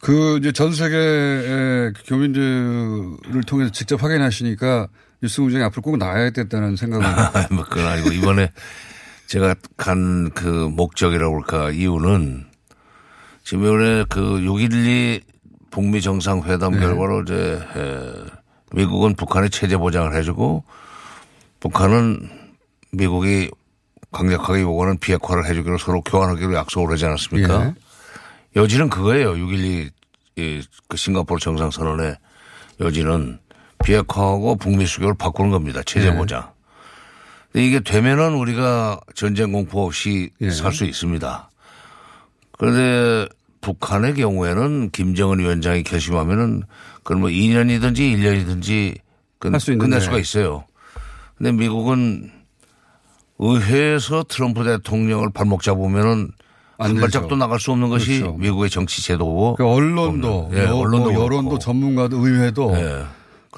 [0.00, 4.88] 그 이제 전 세계의 교민들을 통해서 직접 확인하시니까
[5.22, 7.06] 뉴스 공장에 앞으로 꼭 나와야 됐다는 생각을.
[7.52, 8.50] 뭐 그건 아니고 이번에
[9.26, 12.46] 제가 간 그 목적이라고 할까 이유는
[13.42, 15.22] 지금 이번에 그6.12
[15.70, 16.78] 북미 정상회담 네.
[16.80, 17.34] 결과로 이제
[17.76, 18.12] 에,
[18.72, 20.64] 미국은 북한의 체제 보장을 해주고
[21.60, 22.28] 북한은
[22.92, 23.50] 미국이
[24.12, 27.66] 강력하게 요구하는 비핵화를 해주기로 서로 교환하기로 약속을 하지 않았습니까?
[27.66, 27.74] 예.
[28.60, 29.32] 여지는 그거예요.
[29.34, 29.90] 6.12
[30.36, 32.16] 이, 그 싱가포르 정상선언의
[32.80, 33.38] 여지는
[33.84, 35.82] 비핵화하고 북미 수교를 바꾸는 겁니다.
[35.84, 36.16] 체제 네.
[36.16, 36.50] 보장.
[37.52, 40.50] 근데 이게 되면은 우리가 전쟁 공포 없이 예.
[40.50, 41.50] 살수 있습니다.
[42.58, 43.28] 그런데
[43.60, 46.62] 북한의 경우에는 김정은 위원장이 결심하면은
[47.02, 48.96] 그건 뭐 2년이든지 1년이든지
[49.38, 49.76] 끝, 있는데.
[49.76, 50.64] 끝낼 수가 있어요.
[51.36, 52.30] 근데 미국은
[53.38, 56.30] 의회에서 트럼프 대통령을 발목 잡으면은
[56.78, 57.00] 안 한.
[57.00, 58.36] 발짝도 나갈 수 없는 것이 그렇죠.
[58.36, 61.58] 미국의 정치 제도고 그 언론도, 예, 여, 언론도 뭐 여론도, 그렇고.
[61.58, 63.04] 전문가도, 의회도 예.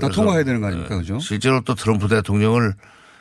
[0.00, 0.98] 다 통과해야 되는 거 아닙니까, 예.
[0.98, 1.18] 그죠?
[1.18, 2.74] 실제로 또 트럼프 대통령을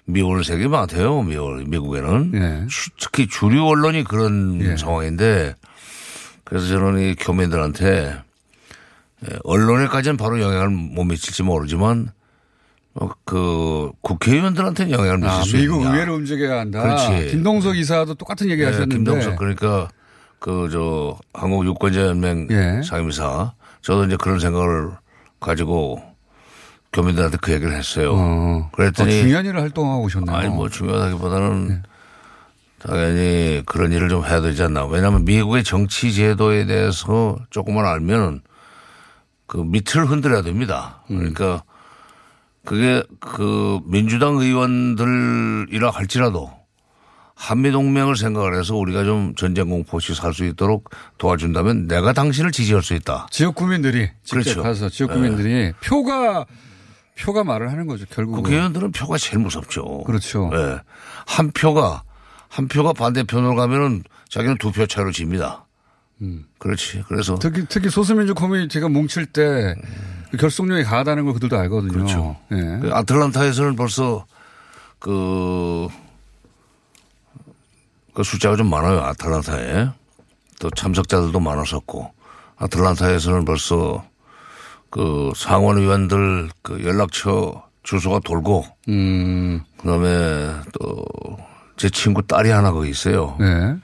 [0.06, 1.24] 미워하는 세력이 많대요.
[1.24, 2.32] 미워, 미국에는.
[2.36, 2.68] 예.
[2.70, 4.78] 추- 특히 주류 언론이 그런 예.
[4.78, 5.56] 상황인데
[6.44, 8.16] 그래서 저는 이 교민들한테
[9.24, 12.10] 예, 언론에까지는 바로 영향을 못 미칠지 모르지만
[12.94, 15.94] 어, 그 국회의원들한테는 영향을 미칠 아, 수 미국 있느냐.
[15.96, 16.82] 의회를 움직여야 한다.
[16.82, 17.32] 그렇지.
[17.32, 18.96] 김동석 이사도 똑같은 얘기 예, 하셨는데.
[18.96, 19.88] 김동석 그러니까
[20.40, 22.82] 그 저 한국 유권자 연맹 예.
[22.84, 24.92] 상임이사 저도 이제 그런 생각을
[25.40, 26.02] 가지고
[26.96, 28.14] 교민들한테 그 얘기를 했어요.
[28.16, 28.70] 어.
[28.72, 30.36] 그랬더니 어, 중요한 일을 활동하고 오셨네요.
[30.36, 31.84] 아니 뭐 중요하다기보다는
[32.80, 34.86] 당연히 그런 일을 좀 해야 되지 않나.
[34.86, 38.42] 왜냐하면 미국의 정치 제도에 대해서 조금만 알면
[39.46, 41.04] 그 밑을 흔들어야 됩니다.
[41.08, 41.64] 그러니까
[42.64, 46.52] 그게 그 민주당 의원들이라 할지라도
[47.36, 52.94] 한미동맹을 생각을 해서 우리가 좀 전쟁 공포 없이 살수 있도록 도와준다면 내가 당신을 지지할 수
[52.94, 53.28] 있다.
[53.30, 54.64] 지역 구민들이 직접 그렇죠.
[54.64, 55.14] 가서 지역 예.
[55.16, 56.46] 구민들이 표가
[57.20, 58.36] 표가 말을 하는 거죠 결국.
[58.38, 60.04] 국회의원들은 표가 제일 무섭죠.
[60.04, 60.50] 그렇죠.
[60.54, 60.80] 예.
[61.26, 62.04] 한 표가
[62.50, 65.66] 한 표가 반대편으로 가면은 자기는 두 표 차로 집니다.
[66.60, 67.04] 그렇지.
[67.08, 71.92] 그래서 특히 특히 소수민주 커뮤니티가 뭉칠 때그 결속력이 강하다는 걸 그들도 알거든요.
[71.92, 72.38] 그렇죠.
[72.52, 72.80] 예.
[72.82, 74.26] 그 아틀란타에서는 벌써
[75.00, 75.88] 그,
[78.14, 79.02] 그 숫자가 좀 많아요.
[79.02, 79.90] 아틀란타에.
[80.60, 82.12] 또 참석자들도 많았었고.
[82.58, 84.06] 아틀란타에서는 벌써
[84.96, 88.66] 그 상원 의원들 그 연락처 주소가 돌고.
[88.88, 89.60] 음.
[89.78, 91.04] 그 다음에 또
[91.78, 93.36] 제 친구 딸이 하나 거기 있어요.
[93.38, 93.76] 네.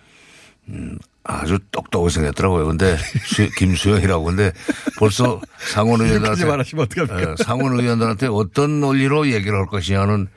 [0.70, 2.66] 음, 아주 똑똑하게 생겼더라고요.
[2.68, 2.96] 근데
[3.26, 4.24] 수- 김수영이라고.
[4.24, 4.54] 근데
[4.98, 5.42] 벌써
[5.74, 6.42] 상원 의원들한테?
[7.20, 10.30] 예, 상원 의원들한테 어떤 논리로 얘기를 할 것이냐는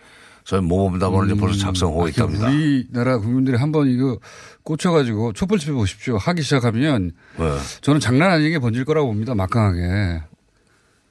[0.42, 2.48] 저희 모범답안을 이제 벌써 작성하고 있답니다.
[2.48, 2.84] 음.
[2.92, 4.18] 우리나라 국민들이 한번 이거
[4.64, 6.16] 꽂혀가지고 촛불 집해 보십시오.
[6.16, 7.56] 하기 시작하면 네.
[7.82, 9.36] 저는 장난 아니게 번질 거라고 봅니다.
[9.36, 10.22] 막강하게.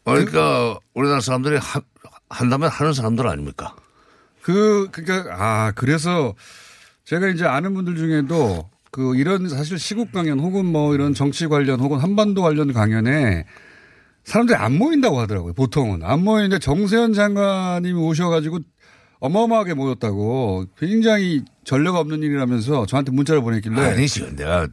[0.04, 1.82] 그러니까 우리나라 사람들이 하,
[2.30, 3.76] 한다면 하는 사람들 아닙니까?
[4.42, 6.34] 그, 그니까, 아, 그래서
[7.06, 11.80] 제가 이제 아는 분들 중에도 그 이런 사실 시국 강연 혹은 뭐 이런 정치 관련
[11.80, 13.46] 혹은 한반도 관련 강연에
[14.24, 15.54] 사람들이 안 모인다고 하더라고요.
[15.54, 16.04] 보통은.
[16.04, 18.60] 안 모이는데 정세현 장관님이 오셔가지고
[19.24, 23.80] 어마어마하게 모였다고 굉장히 전례가 없는 일이라면서 저한테 문자를 보냈길래.
[23.80, 24.30] 아니죠.
[24.36, 24.68] 내가,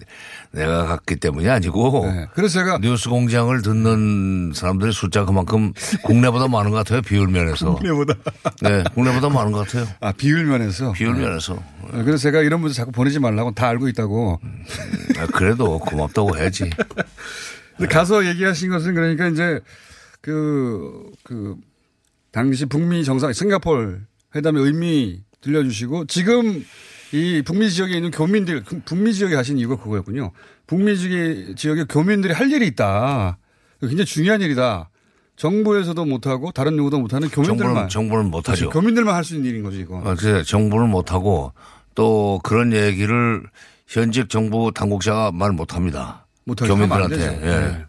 [0.51, 2.05] 내가 갔기 때문이 아니고.
[2.05, 2.27] 네.
[2.35, 2.79] 그래서 제가.
[2.79, 7.01] 뉴스 공장을 듣는 사람들의 숫자 그만큼 국내보다 많은 것 같아요.
[7.01, 7.77] 비율 면에서.
[7.77, 8.15] 국내보다.
[8.63, 8.83] 네.
[8.93, 9.87] 국내보다 많은 것 같아요.
[10.01, 10.91] 아, 비율 면에서?
[10.95, 11.21] 비율 네.
[11.21, 11.55] 면에서.
[11.93, 14.41] 네, 그래서 제가 이런 문자 자꾸 보내지 말라고 다 알고 있다고.
[15.17, 16.69] 아, 그래도 고맙다고 해야지.
[17.77, 19.61] 근데 가서 얘기하신 것은 그러니까 이제
[20.21, 21.55] 그, 그,
[22.33, 26.65] 당시 북미 정상, 싱가폴 회담의 의미 들려주시고 지금
[27.13, 30.31] 이 북미 지역에 있는 교민들, 그 북미 지역에 가신 이유가 그거였군요.
[30.67, 33.39] 북미 지역에, 지역에 교민들이 할 일이 있다.
[33.81, 34.91] 굉장히 중요한 일이다.
[35.37, 37.89] 정부에서도 못하고 다른 누구도 못하는 교민들만.
[37.89, 38.69] 정부는, 정부는 못하죠.
[38.71, 40.01] 교민들만 할 수 있는 일인 거죠, 이거.
[40.05, 41.53] 아, 그래 정부는 못하고
[41.95, 43.43] 또 그런 얘기를
[43.89, 46.27] 현직 정부 당국자가 말 못합니다.
[46.47, 47.41] 교민들한테.
[47.43, 47.47] 예.
[47.47, 47.85] 네.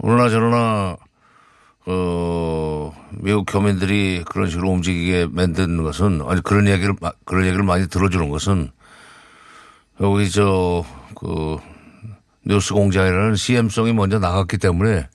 [0.00, 0.96] 그러나 저러나
[1.86, 7.88] 어 미국 교민들이 그런 식으로 움직이게 만드는 것은 아니 그런 얘기를 마- 그런 얘기를 많이
[7.88, 8.70] 들어주는 것은
[10.00, 11.58] 여기 저 그
[12.44, 15.08] 뉴스 공장이라는 CM송이 먼저 나갔기 때문에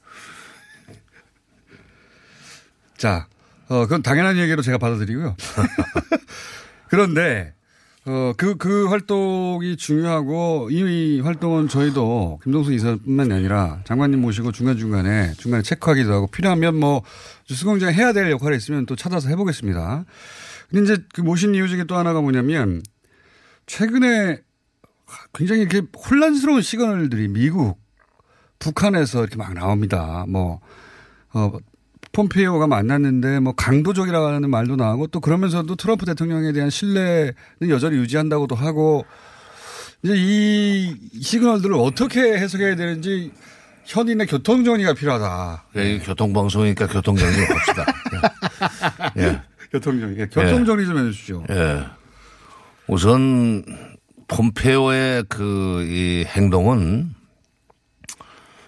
[2.97, 3.27] 자,
[3.67, 5.35] 어, 그건 당연한 얘기로 제가 받아들이고요.
[6.87, 7.53] 그런데,
[8.07, 15.61] 어, 그, 그 활동이 중요하고 이 활동은 저희도 김동수 이사뿐만이 아니라 장관님 모시고 중간중간에 중간에
[15.61, 17.03] 체크하기도 하고 필요하면 뭐
[17.49, 20.05] 뉴스공장 해야 될 역할이 있으면 또 찾아서 해보겠습니다.
[20.69, 22.81] 근데 이제 그 모신 이유 중에 또 하나가 뭐냐면
[23.65, 24.39] 최근에
[25.33, 27.77] 굉장히 이렇게 혼란스러운 시그널들이 미국,
[28.59, 30.25] 북한에서 이렇게 막 나옵니다.
[30.29, 30.61] 뭐,
[31.33, 31.51] 어,
[32.17, 37.33] 폼페이오가 만났는데 뭐 강도적이라는 말도 나오고 또 그러면서도 트럼프 대통령에 대한 신뢰는
[37.69, 39.05] 여전히 유지한다고도 하고
[40.01, 43.31] 이제 이 시그널들을 어떻게 해석해야 되는지
[43.85, 45.65] 현인의 교통정리가 필요하다.
[45.75, 47.85] 예, 교통방송이니까 교통정리 합시다.
[49.17, 49.41] 예.
[49.71, 50.19] 교통정리.
[50.19, 51.43] 예, 교통정리 좀 해주시죠.
[51.51, 51.83] 예.
[52.87, 53.63] 우선
[54.27, 57.13] 폼페오의 그 이 행동은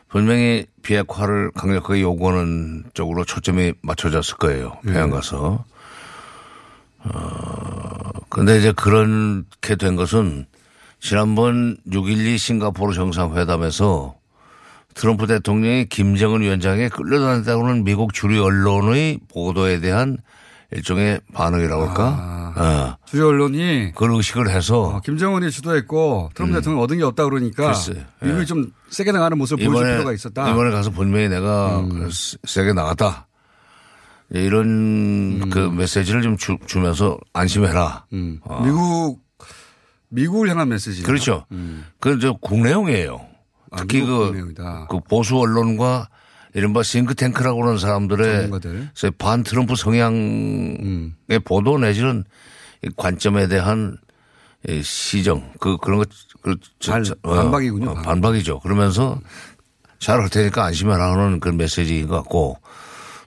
[0.09, 4.73] 분명히 비핵화를 강력하게 요구하는 쪽으로 초점이 맞춰졌을 거예요.
[4.83, 5.63] 평양 가서.
[7.03, 10.45] 어, 근데 이제 그렇게 된 것은
[10.99, 14.15] 지난번 6.12 싱가포르 정상회담에서
[14.95, 20.17] 트럼프 대통령이 김정은 위원장에 끌려다녔다고는 미국 주류 언론의 보도에 대한
[20.71, 22.53] 일종의 반응이라고 할까?
[22.55, 22.97] 어.
[23.05, 28.05] 주요 언론이 그걸 의식을 해서 어, 김정은이 주도했고 트럼프 대통령 얻은 게 없다 그러니까 글쎄,
[28.21, 28.45] 미국이 예.
[28.45, 30.45] 좀 세게 나가는 모습을 보여줄 필요가 있었다.
[30.47, 30.51] 음.
[30.53, 33.27] 이번에 가서 분명히 내가 세- 세게 나갔다.
[34.31, 34.65] 이런
[35.41, 35.49] 음.
[35.49, 38.05] 그 메시지를 좀 주, 주면서 안심해라.
[38.41, 38.61] 어.
[38.63, 39.19] 미국
[40.09, 41.01] 미국을 향한 메시지.
[41.03, 41.45] 그렇죠.
[41.99, 43.21] 그건 저 국내용이에요.
[43.77, 44.03] 특히 음.
[44.03, 44.87] 아, 그, 국내용이다.
[44.89, 46.09] 그 보수 언론과
[46.53, 48.49] 이른바 싱크탱크라고 하는 사람들의
[49.17, 50.19] 반 트럼프 성향의
[50.81, 51.13] 음.
[51.45, 52.23] 보도 내지는
[52.83, 53.97] 이 관점에 대한
[54.67, 56.09] 이 시정 그 그런 것
[56.41, 58.05] 그, 저- 어, 반박이군요, 어, 반박.
[58.05, 58.59] 반박이죠.
[58.59, 59.19] 그러면서
[59.99, 62.57] 잘 할 테니까 안심해라 하는 그런 메시지인 것 같고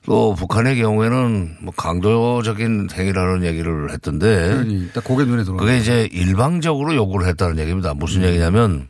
[0.04, 5.60] 또 북한의 경우에는 뭐 강도적인 행위라는 얘기를 했던데 그러니 딱 고개 눈에 들어와.
[5.60, 7.94] 그게 이제 일방적으로 요구를 했다는 얘기입니다.
[7.94, 8.88] 무슨 얘기냐면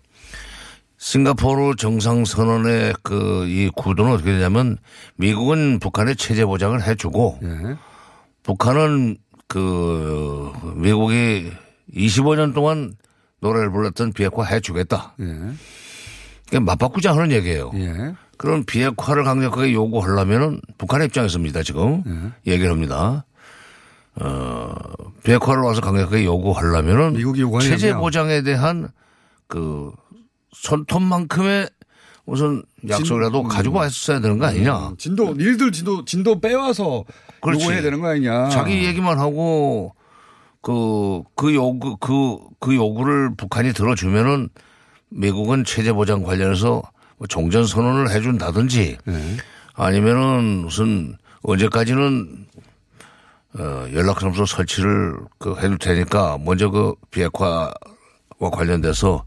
[1.06, 4.78] 싱가포르 정상선언의 그 이 구도는 어떻게 되냐면
[5.16, 7.76] 미국은 북한의 체제 보장을 해주고 예.
[8.44, 9.16] 북한은
[9.48, 11.50] 그 미국이
[11.92, 12.94] 25년 동안
[13.40, 15.14] 노래를 불렀던 비핵화 해주겠다.
[15.20, 15.24] 예.
[16.48, 17.72] 그러니까 맞바꾸자 하는 얘기예요.
[17.74, 18.14] 예.
[18.38, 22.32] 그런 비핵화를 강력하게 요구하려면은 북한의 입장에서입니다, 지금.
[22.46, 22.52] 예.
[22.52, 23.24] 얘기를 합니다.
[24.20, 24.72] 어,
[25.24, 28.88] 비핵화를 와서 강력하게 요구하려면은 미국이 체제 보장에 대한
[29.48, 29.90] 그
[30.52, 31.68] 손톱만큼의
[32.24, 34.88] 무슨 약속이라도 진- 가지고 왔어야 되는 거 아니냐.
[34.90, 37.04] 음, 진도 니들 진도 진도 빼와서
[37.40, 37.62] 그렇지.
[37.64, 38.48] 요구해야 되는 거 아니냐.
[38.48, 39.94] 자기 얘기만 하고
[40.60, 44.48] 그, 그 요구, 그, 그 요구를 북한이 들어주면은
[45.08, 46.82] 미국은 체제 보장 관련해서
[47.18, 49.36] 뭐 종전 선언을 해준다든지 네.
[49.74, 52.46] 아니면은 무슨 언제까지는
[53.58, 57.72] 어, 연락사무소 설치를 그 해줄 테니까 먼저 그 비핵화와
[58.52, 59.24] 관련돼서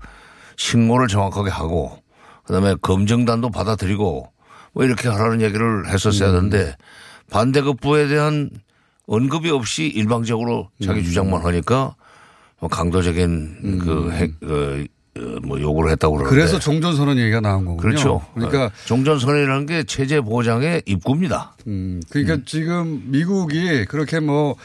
[0.58, 1.98] 신고를 정확하게 하고
[2.46, 4.32] 그다음에 검증단도 받아들이고
[4.74, 6.76] 뭐 이렇게 하라는 얘기를 했었어야 되는데
[7.32, 8.50] 반대급부에 대한
[9.08, 11.96] 언급이 없이 일방적으로 자기 주장만 하니까
[12.60, 14.86] 뭐 강도적인 그, 행- 그,
[15.18, 17.82] 어, 뭐 요구를 했다고 그러는데 그래서 종전선언 얘기가 나온 거군요.
[17.82, 18.22] 그렇죠.
[18.34, 21.56] 그러니까 어, 종전선언이라는 게 체제 보장의 입구입니다.
[21.68, 24.56] 음, 그러니까 지금 미국이 그렇게 뭐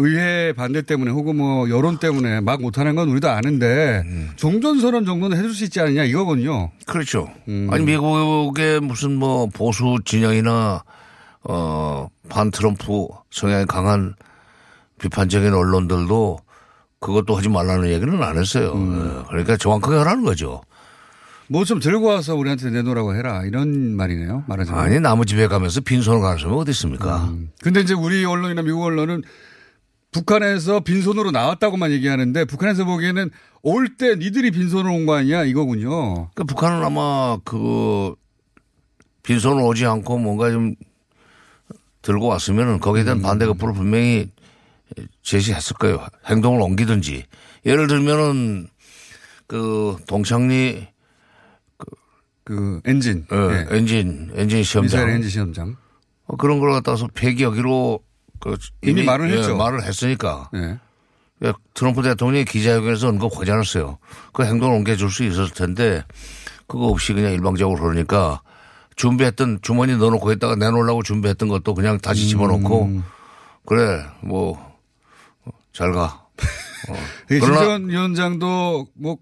[0.00, 4.04] 의회 반대 때문에 혹은 뭐 여론 때문에 막 못하는 건 우리도 아는데
[4.36, 6.70] 종전선언 정도는 해줄 수 있지 않느냐 이거군요.
[6.86, 7.28] 그렇죠.
[7.70, 10.84] 아니 미국의 무슨 뭐 보수 진영이나
[11.42, 14.14] 어, 반 트럼프 성향이 강한
[15.00, 16.38] 비판적인 언론들도
[17.00, 18.72] 그것도 하지 말라는 얘기는 안 했어요.
[18.76, 20.60] 예, 그러니까 정확하게 하라는 거죠.
[21.50, 24.44] 뭐 좀 들고 와서 우리한테 내놓으라고 해라 이런 말이네요.
[24.46, 24.80] 말하자면.
[24.80, 27.32] 아니 남의 집에 가면서 빈손을 가는 사람이 어디 있습니까?
[27.62, 29.22] 근데 이제 우리 언론이나 미국 언론은
[30.10, 33.30] 북한에서 빈손으로 나왔다고만 얘기하는데 북한에서 보기에는
[33.62, 36.30] 올 때 니들이 빈손으로 온 거 아니야 이거군요.
[36.34, 38.14] 그 북한은 아마 그
[39.22, 40.74] 빈손을 오지 않고 뭔가 좀
[42.02, 44.30] 들고 왔으면은 거기에 대한 반대 급부를 분명히
[45.22, 46.06] 제시했을 거예요.
[46.26, 47.24] 행동을 옮기든지.
[47.66, 48.68] 예를 들면은
[49.46, 50.88] 그 동창리
[52.44, 53.66] 그 엔진, 어, 예.
[53.76, 55.00] 엔진, 엔진 시험장.
[55.00, 55.76] 미사일 엔진 시험장.
[56.26, 58.00] 어, 그런 걸 갖다서 폐기하기로
[58.40, 59.56] 그 이미 말을 예, 했죠.
[59.56, 60.50] 말을 했으니까.
[60.54, 60.78] 예.
[61.44, 63.98] 예, 트럼프 대통령이 기자회견에서 언급 하지 않았어요.
[64.32, 66.02] 그 행동을 옮겨줄 수 있었을 텐데
[66.66, 68.42] 그거 없이 그냥 일방적으로 그러니까
[68.96, 73.04] 준비했던 주머니 넣어놓고 있다가 내놓으려고 준비했던 것도 그냥 다시 집어넣고 음.
[73.64, 74.68] 그래 뭐
[75.78, 76.26] 잘 가.
[76.88, 76.94] 어.
[77.30, 79.16] 이 그러나 김정은 위원장도 뭐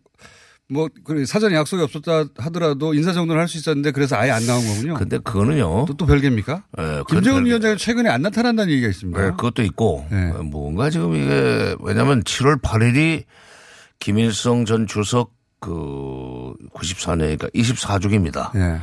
[0.69, 4.95] 뭐, 그 사전에 약속이 없었다 하더라도 인사정도는 할 수 있었는데 그래서 아예 안 나온 거군요.
[4.95, 5.85] 근데 그거는요.
[5.87, 6.65] 또, 또 별개입니까?
[6.79, 7.49] 예, 그건 김정은 별개.
[7.51, 9.21] 위원장은 최근에 안 나타난다는 얘기가 있습니다.
[9.21, 13.25] 네, 그것도 있고 어, 뭔가 지금 이게 왜냐하면 7월 8일이
[14.01, 18.51] 김일성 전 주석 그 94년이니까 24주기입니다.
[18.57, 18.81] 예.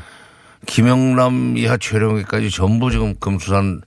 [0.66, 3.82] 김영남 이하 최룡희까지 전부 지금 금수산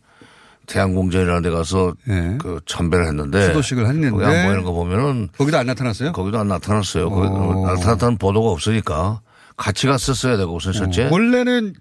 [0.67, 1.95] 태양공전이라는 데 가서
[2.39, 6.13] 그 참배를 했는데 수도식을 했는데 거기 안 보이는 거 보면은 거기도 안 나타났어요?
[6.13, 7.07] 거기도 안 나타났어요.
[7.09, 7.67] 어.
[7.75, 9.21] 나타났다는 보도가 없으니까
[9.57, 11.05] 같이 갔었어야 되고 우선 첫째.
[11.07, 11.75] 어, 원래는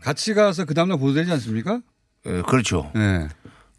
[0.00, 1.80] 같이 가서 그 다음날 보도되지 않습니까?
[2.26, 2.90] 예, 그렇죠.
[2.96, 3.28] 예.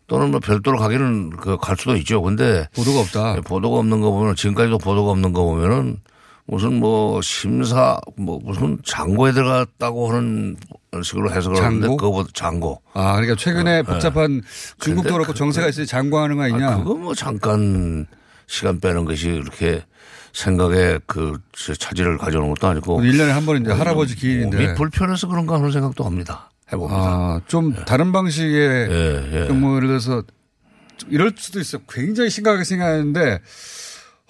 [0.08, 2.22] 또는 뭐 별도로 가기는 그 갈 수도 있죠.
[2.22, 3.38] 근데 보도가 없다.
[3.38, 5.98] 예, 보도가 없는 거 보면 지금까지도 보도가 없는 거 보면은
[6.50, 10.58] 무슨 뭐 심사 뭐 무슨 장고에 들어갔다고 하는
[11.04, 11.98] 식으로 해석을 하는데 장고?
[11.98, 12.82] 그거보다 장고.
[12.94, 14.42] 아, 그러니까 최근에 어, 복잡한
[14.80, 16.70] 중국도 근데 그렇고 정세가 있으니 장고하는 거 아니냐?
[16.70, 18.08] 아, 그거 뭐 잠깐
[18.48, 19.84] 시간 빼는 것이 그렇게
[20.34, 23.00] 생각에 그 차질을 가져오는 것도 아니고.
[23.00, 24.58] 1년에 한 번인데 할아버지 기일인데.
[24.58, 26.50] 몸이 불편해서 그런가 하는 생각도 합니다.
[26.74, 27.00] 해봅니다.
[27.00, 29.48] 아, 좀 다른 방식의 예.
[29.48, 30.24] 그뭐 예를 들어서
[30.98, 31.78] 좀 이럴 수도 있어.
[31.88, 33.40] 굉장히 심각하게 생각하는데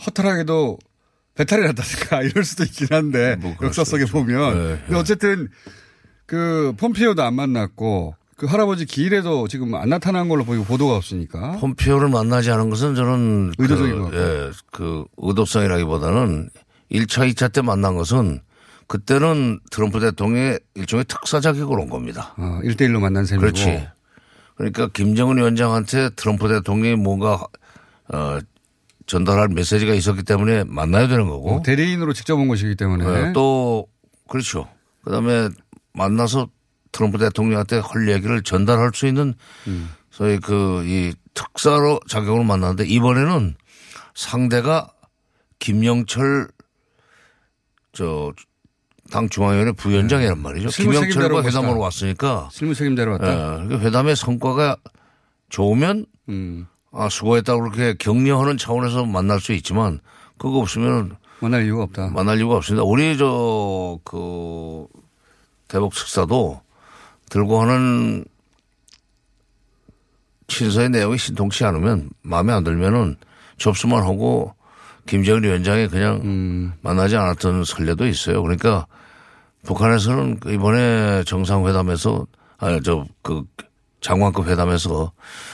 [0.06, 0.80] 허탈하게도
[1.40, 4.58] 배탈이 났다든가 이럴 수도 있긴 한데 역사 속에 보면.
[4.58, 5.48] 예, 근데 어쨌든
[6.26, 11.54] 그 폼피오도 안 만났고 그 할아버지 기일에도 지금 안 나타난 걸로 보이고 보도가 없으니까.
[11.62, 14.18] 폼피오를 만나지 않은 것은 저는 의도적인 그.
[14.18, 16.50] 예, 그 의도성이라기보다는
[16.92, 18.42] 1차, 2차 때 만난 것은
[18.88, 22.34] 그때는 트럼프 대통령의 일종의 특사 자격으로 온 겁니다.
[22.38, 23.42] 어, 1대1로 만난 셈이고.
[23.42, 23.88] 그렇지.
[24.56, 27.46] 그러니까 김정은 위원장한테 트럼프 대통령이 뭔가
[28.12, 28.40] 어,
[29.10, 31.56] 전달할 메시지가 있었기 때문에 만나야 되는 거고.
[31.56, 33.06] 어, 대리인으로 직접 온 것이기 때문에.
[33.06, 33.88] 네, 또
[34.28, 34.70] 그렇죠.
[35.04, 35.50] 그다음에
[35.94, 36.48] 만나서
[36.92, 39.34] 트럼프 대통령한테 할 얘기를 전달할 수 있는
[39.68, 39.90] 음.
[40.12, 43.56] 소위 그 이 특사로 자격으로 만났는데 이번에는
[44.14, 44.88] 상대가
[45.60, 46.48] 김영철
[47.94, 48.32] 저
[49.12, 50.70] 당 중앙위원회 부위원장이란 말이죠.
[50.70, 50.76] 네.
[50.76, 51.48] 책임자로 김영철과.
[51.48, 53.64] 회담으로 왔으니까 실무 책임자로 왔다.
[53.64, 54.78] 예, 그 회담의 성과가
[55.50, 56.68] 좋으면 음.
[56.92, 60.00] 아 수고했다고 그렇게 격려하는 차원에서 만날 수 있지만
[60.38, 62.10] 그거 없으면 만날 이유가 없다.
[62.10, 62.84] 만날 이유가 없습니다.
[62.84, 64.88] 우리 저 그
[65.68, 66.62] 대북 특사도
[67.30, 68.26] 들고 하는
[70.48, 73.18] 친서의 내용이 신통치 않으면 마음에 안 들면은
[73.58, 74.56] 접수만 하고
[75.06, 76.74] 김정일 위원장이 그냥 음.
[76.82, 78.42] 만나지 않았던 선례도 있어요.
[78.42, 78.88] 그러니까
[79.64, 82.26] 북한에서는 그 이번에 정상회담에서
[82.58, 83.44] 아저그
[84.02, 85.12] 장관급 회담에서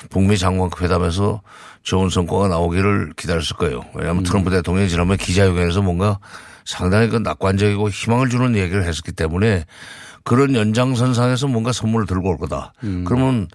[0.10, 1.42] 북미 장관급 회담에서
[1.84, 3.82] 좋은 성과가 나오기를 기다렸을 거예요.
[3.94, 6.20] 왜냐하면 트럼프 대통령이 지난번에 기자회견에서 뭔가
[6.64, 9.66] 상당히 그 낙관적이고 희망을 주는 얘기를 했었기 때문에
[10.24, 12.74] 그런 연장선상에서 뭔가 선물을 들고 올 거다.
[13.06, 13.48] 그러면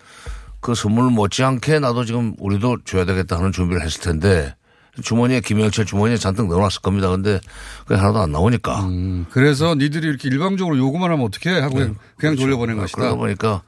[0.60, 4.54] 그 선물 못지않게 나도 지금 우리도 줘야 되겠다 하는 준비를 했을 텐데
[5.02, 7.08] 주머니에 김영철 주머니에 잔뜩 넣어놨을 겁니다.
[7.08, 7.40] 근데
[7.86, 8.84] 그게 하나도 안 나오니까.
[8.86, 11.76] 음, 그래서 니들이 이렇게 일방적으로 요구만 하면 어떻게 하고
[12.16, 12.98] 그냥 돌려보낸 것이다.
[12.98, 13.62] 그러다 보니까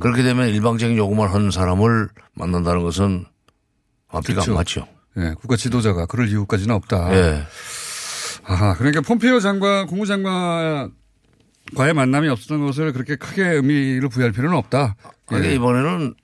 [0.00, 3.26] 그렇게 되면 일방적인 요구만 하는 사람을 만난다는 것은
[4.08, 4.50] 앞뒤가 그렇죠.
[4.52, 4.86] 안 맞죠.
[5.16, 7.12] 예, 국가 지도자가 그럴 이유까지는 없다.
[7.14, 7.42] 예.
[8.44, 10.92] 아하, 그러니까 폼페이오 장관, 국무장관
[11.76, 14.96] 과의 만남이 없었던 것을 그렇게 크게 의미를 부여할 필요는 없다.
[15.26, 15.54] 아니, 예.
[15.54, 16.14] 이번에는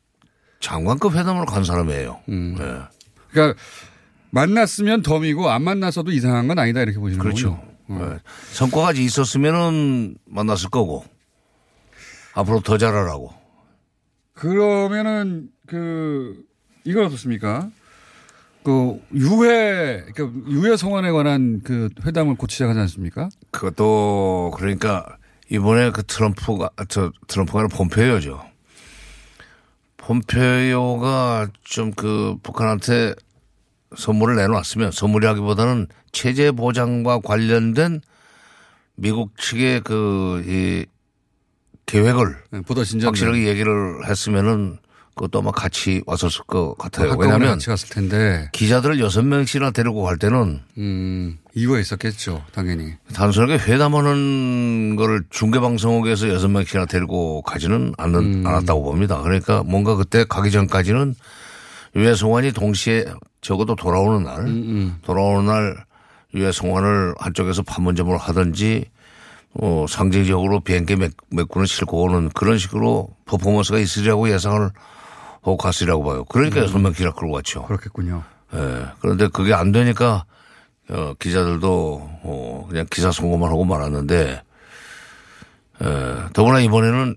[0.61, 2.21] 장관급 회담으로 간 사람이에요.
[2.29, 2.57] 음.
[2.59, 2.79] 예.
[3.31, 3.61] 그러니까
[4.37, 7.59] 만났으면 덤이고 안 만나서도 이상한 건 아니다 이렇게 보시는 그렇죠.
[7.89, 8.13] 거군요.
[8.13, 8.19] 예.
[8.53, 11.05] 성과가 있었으면은 만났을 거고
[12.35, 13.33] 앞으로 더 잘하라고.
[14.35, 16.45] 그러면은 그
[16.85, 17.71] 이건 어떻습니까?
[18.63, 23.31] 그 유해 그 유해 송환에 관한 그 회담을 곧 시작하지 않습니까?
[23.53, 25.17] 그것도 그러니까
[25.49, 28.45] 이번에 그 트럼프가 저 트럼프가 아니라 폼페이오죠.
[29.97, 33.15] 폼페이오가 좀 그 북한한테
[33.97, 38.01] 선물을 내놓았으면 선물이라기보다는 체제 보장과 관련된
[38.97, 40.87] 미국 측의 그 이
[41.87, 44.79] 계획을 네, 보다 진전 확실하게 얘기를 했으면은
[45.15, 47.17] 그것도 아마 같이 왔었을 것 같아요.
[47.19, 52.93] 왜냐하면 같이 갔을 텐데 기자들을 여섯 명씩이나 데리고 갈 때는 음, 이유가 있었겠죠, 당연히.
[53.15, 58.47] 단순하게 회담하는 거를 중계 방송국에서 여섯 명씩이나 데리고 가지는 않는, 음.
[58.47, 59.23] 않았다고 봅니다.
[59.23, 61.15] 그러니까 뭔가 그때 가기 전까지는
[61.95, 63.07] 유해 송환이 동시에
[63.47, 65.85] 적어도 돌아오는 날, 음, 돌아오는 날
[66.35, 68.87] 유해 송환을 한쪽에서 판문점으로 하든지
[69.55, 74.69] 어, 상징적으로 비행기 몇, 몇 군을 싣고 오는 그런 식으로 퍼포먼스가 있으리라고 예상을
[75.43, 76.25] 하고 갔으리라고 봐요.
[76.25, 77.61] 그러니까 여섯 명씩이나 끌고 갔죠.
[77.61, 77.67] 음.
[77.69, 78.25] 그렇겠군요.
[78.55, 78.87] 예.
[79.01, 80.25] 그런데 그게 안 되니까
[80.91, 84.43] 어, 기자들도 어, 그냥 기사 송고만 하고 말았는데
[85.85, 86.15] 예.
[86.33, 87.15] 더구나 이번에는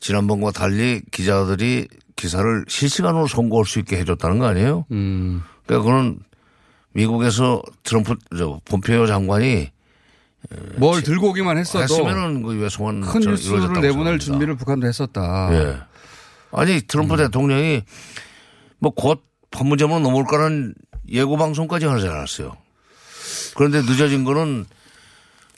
[0.00, 1.86] 지난번과 달리 기자들이
[2.20, 4.84] 기사를 실시간으로 송고할 수 있게 해줬다는 거 아니에요?
[4.92, 5.42] 음.
[5.66, 6.18] 그러니까 그는
[6.92, 9.70] 미국에서 트럼프 저 폼페이오 장관이
[10.76, 14.18] 뭘 들고 오기만 했어도 했으면은 그 외송은 큰 뉴스를 내보낼.
[14.18, 15.48] 준비를 북한도 했었다.
[15.52, 15.76] 예.
[16.52, 17.82] 아니 트럼프 대통령이
[18.78, 20.74] 뭐 곧 판문점으로 넘어올 거라는
[21.08, 22.56] 예고 방송까지 하지 않았어요.
[23.56, 24.64] 그런데 늦어진 거는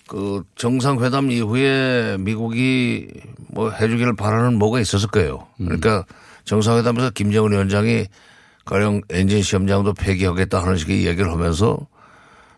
[0.08, 3.08] 그 정상회담 이후에 미국이
[3.48, 5.46] 뭐 해주기를 바라는 뭐가 있었을 거예요.
[5.58, 6.04] 그러니까
[6.44, 8.06] 정상회담에서 김정은 위원장이
[8.64, 11.78] 가령 엔진 시험장도 폐기하겠다 하는 식의 얘기를 하면서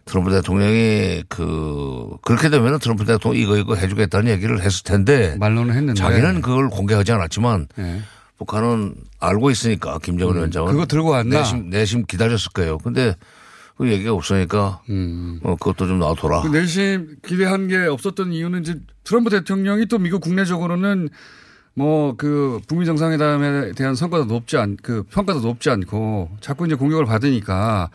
[0.05, 5.99] 트럼프 대통령이 그 그렇게 되면 트럼프 대통령 이거 이거 해주겠다는 얘기를 했을 텐데 말로는 했는데
[5.99, 8.03] 자기는 그걸 공개하지 않았지만 예.
[8.37, 11.39] 북한은 알고 있으니까 김정은 위원장은 그거 들고 왔나?
[11.39, 12.79] 내심 내심 기다렸을 거예요.
[12.79, 13.15] 근데
[13.77, 14.83] 그 얘기가 없으니까
[15.43, 16.43] 어, 그것도 좀 놔둬라.
[16.43, 21.09] 그 내심 기대한 게 없었던 이유는 이제 트럼프 대통령이 또 미국 국내적으로는
[21.75, 27.05] 뭐 그 북미 정상회담에 대한 성과도 높지 않, 그 평가도 높지 않고 자꾸 이제 공격을
[27.05, 27.91] 받으니까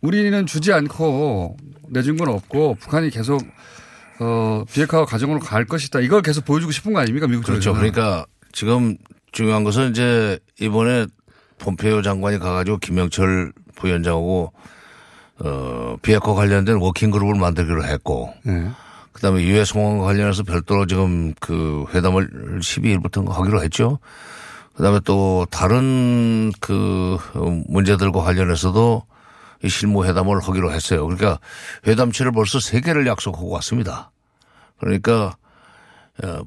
[0.00, 1.56] 우리는 주지 않고
[1.88, 3.40] 내준 건 없고 북한이 계속
[4.18, 6.00] 어 비핵화 과정으로 갈 것이다.
[6.00, 7.70] 이걸 계속 보여주고 싶은 거 아닙니까 미국 그렇죠.
[7.72, 7.92] 쪽에서는.
[7.92, 8.96] 그러니까 지금
[9.30, 11.06] 중요한 것은 이제 이번에
[11.58, 14.52] 폼페이오 장관이 가가지고 김영철 부위원장하고
[15.38, 18.68] 어 비핵화 관련된 워킹 그룹을 만들기로 했고 네.
[19.22, 24.00] 그다음에 유해 송환과 관련해서 별도로 지금 그 회담을 12일부터 하기로 했죠.
[24.74, 27.18] 그다음에 또 다른 그
[27.68, 29.04] 문제들과 관련해서도
[29.62, 31.04] 이 실무 회담을 하기로 했어요.
[31.04, 31.38] 그러니까
[31.86, 34.10] 회담치를 벌써 세 개를 약속하고 왔습니다.
[34.80, 35.36] 그러니까
[36.24, 36.40] 어,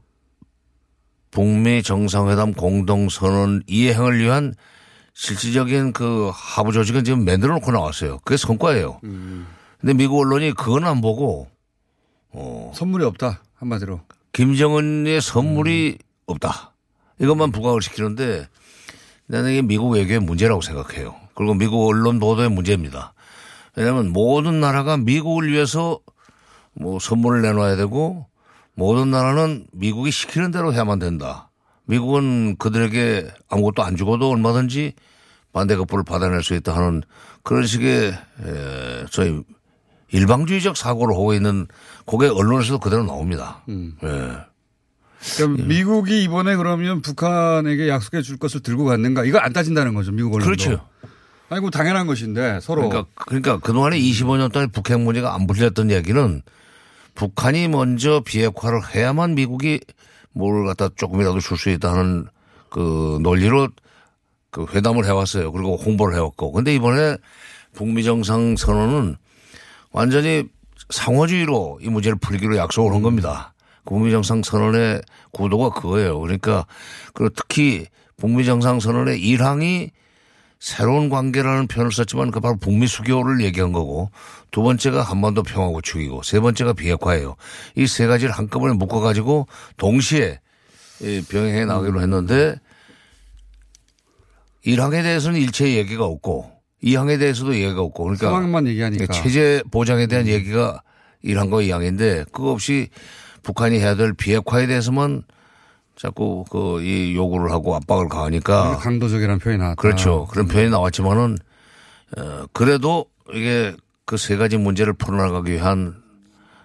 [1.31, 4.53] 북미 정상회담 공동선언 이행을 위한
[5.13, 8.19] 실질적인 그 하부 조직은 지금 만들어 놓고 나왔어요.
[8.25, 8.99] 그게 성과예요.
[9.79, 11.54] 근데 미국 언론이 그건 안 보고
[12.37, 14.01] 어, 선물이 없다 한마디로.
[14.33, 16.73] 김정은의 선물이 없다.
[17.19, 18.47] 이것만 부각을 시키는데
[19.27, 21.15] 나는 이게 미국 외교의 문제라고 생각해요.
[21.33, 23.13] 그리고 미국 언론 보도의 문제입니다.
[23.75, 25.99] 왜냐하면 모든 나라가 미국을 위해서
[26.73, 28.27] 뭐 선물을 내놔야 되고
[28.73, 31.49] 모든 나라는 미국이 시키는 대로 해야만 된다.
[31.85, 34.93] 미국은 그들에게 아무것도 안 주고도 얼마든지
[35.53, 37.01] 반대급부를 받아낼 수 있다 하는
[37.43, 39.41] 그런 식의 에, 저희
[40.11, 41.67] 일방주의적 사고를 하고 있는
[42.05, 43.63] 그게 언론에서도 그대로 나옵니다.
[43.69, 44.37] 예.
[45.37, 49.25] 그러니까 미국이 이번에 그러면 북한에게 약속해 줄 것을 들고 갔는가?
[49.25, 50.45] 이거 안 따진다는 거죠, 미국 언론도.
[50.45, 50.85] 그렇죠.
[51.49, 52.89] 아이고 당연한 것인데 서로.
[52.89, 56.41] 그러니까, 그러니까 그동안에 25년 동안 북핵 문제가 안 풀렸던 얘기는
[57.15, 59.79] 북한이 먼저 비핵화를 해야만 미국이
[60.31, 62.27] 뭘 갖다 조금이라도 줄 수 있다 하는
[62.69, 63.69] 그 논리로
[64.51, 65.51] 그 회담을 해왔어요.
[65.51, 66.51] 그리고 홍보를 해왔고.
[66.51, 67.17] 근데 이번에
[67.73, 69.15] 북미 정상 선언은
[69.95, 70.43] 완전히
[70.89, 73.53] 상호주의로 이 문제를 풀기로 약속을 한 겁니다.
[73.85, 76.19] 북미 정상 선언의 구도가 그거예요.
[76.19, 76.65] 그러니까
[77.13, 77.85] 그리고 특히
[78.17, 79.91] 북미 정상 선언의 1항이
[80.59, 84.11] 새로운 관계라는 표현을 썼지만 그 바로 북미 수교를 얘기한 거고
[84.51, 87.37] 두 번째가 한반도 평화 구축이고 세 번째가 비핵화예요.
[87.77, 90.41] 이 세 가지를 한꺼번에 묶어 가지고 동시에
[90.99, 92.59] 이 병행해 나가기로 했는데
[94.65, 96.51] 1항에 대해서는 일체 얘기가 없고
[96.85, 99.11] 2항에 대해서도 얘기가 없고 그러니까 상황만 얘기하니까.
[99.11, 100.81] 체제 보장에 대한 얘기가
[101.23, 102.89] 1항과 2항인데 그거 없이
[103.43, 105.23] 북한이 해야 될 비핵화에 대해서만
[105.95, 109.81] 자꾸 그 이 요구를 하고 압박을 가하니까 강도적이라는 표현이 나왔다.
[109.81, 110.27] 그렇죠.
[110.29, 111.37] 그런 표현이 나왔지만은
[112.17, 113.75] 어 그래도 이게
[114.05, 115.95] 그 세 가지 문제를 풀어나가기 위한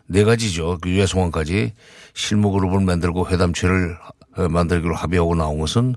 [0.06, 0.78] 네 가지죠.
[0.82, 1.72] 그 유해 송환까지
[2.12, 3.96] 실무 그룹을 만들고 회담체를
[4.36, 5.94] 어, 만들기로 합의하고 나온 것은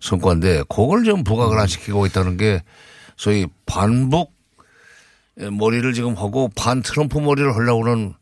[0.00, 2.62] 성과인데 그걸 좀 부각을 안 시키고 있다는 게
[3.18, 4.32] 소위 반복
[5.36, 8.14] 머리를 지금 하고 반 트럼프 머리를 하려고 하는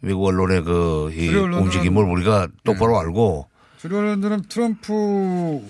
[0.00, 3.48] 미국 언론의 그이 주류 언론은 움직임을 우리가 똑바로 알고
[3.78, 4.92] 주류 언론들은 트럼프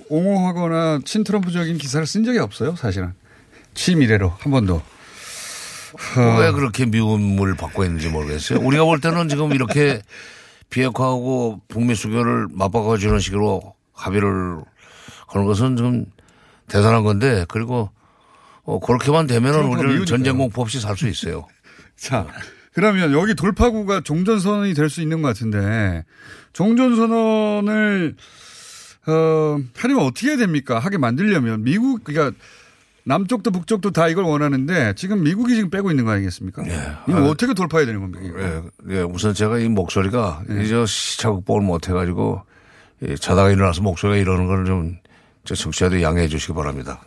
[0.08, 3.12] 옹호하거나 친트럼프적인 기사를 쓴 적이 없어요, 사실은.
[3.74, 4.82] 취임 이래로 한 번도.
[6.40, 8.60] 왜 그렇게 미움을 받고 있는지 모르겠어요.
[8.60, 10.02] 우리가 볼 때는 지금 이렇게
[10.70, 14.58] 비핵화하고 북미 수교를 맞바꿔주는 식으로 합의를
[15.28, 16.06] 하는 것은 좀
[16.68, 17.90] 대단한 건데 그리고
[18.70, 20.04] 어, 그렇게만 되면은 우리는 미우니까요.
[20.04, 21.46] 전쟁 공포 없이 살 수 있어요.
[21.96, 22.26] 자,
[22.72, 26.04] 그러면 여기 돌파구가 종전선언이 될 수 있는 것 같은데,
[26.52, 28.14] 종전선언을,
[29.08, 30.78] 어, 하려면 어떻게 해야 됩니까?
[30.78, 31.64] 하게 만들려면.
[31.64, 32.36] 미국, 그러니까
[33.04, 36.62] 남쪽도 북쪽도 다 이걸 원하는데, 지금 미국이 지금 빼고 있는 거 아니겠습니까?
[37.08, 38.38] 이거 아, 어떻게 돌파해야 되는 겁니까?
[38.88, 42.42] 예, 예, 우선 제가 이 목소리가 이제 시차 극복을 못 해가지고
[43.08, 47.00] 예, 자다가 일어나서 목소리가 이러는 거를 좀저 청취자들 양해해 주시기 바랍니다.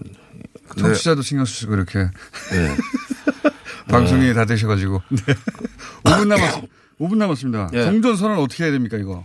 [0.67, 1.99] 근데 청취자도 신경 쓰시고 이렇게.
[1.99, 2.75] 예.
[3.89, 5.01] 방송이 다 되셔가지고.
[5.09, 5.33] 네.
[6.03, 6.61] 5분 남았,
[6.99, 7.69] 5분 남았습니다.
[7.73, 7.85] 예.
[7.85, 9.23] 종전 선언 어떻게 해야 됩니까, 이거?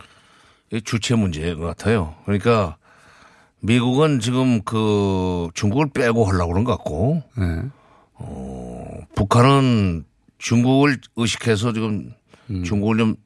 [0.72, 2.14] 이 주체 문제인 것 같아요.
[2.24, 2.76] 그러니까
[3.60, 7.62] 미국은 지금 그 중국을 빼고 하려고 그런 것 같고, 네.
[8.14, 10.04] 어, 북한은
[10.38, 12.12] 중국을 의식해서 지금
[12.64, 13.16] 중국을 좀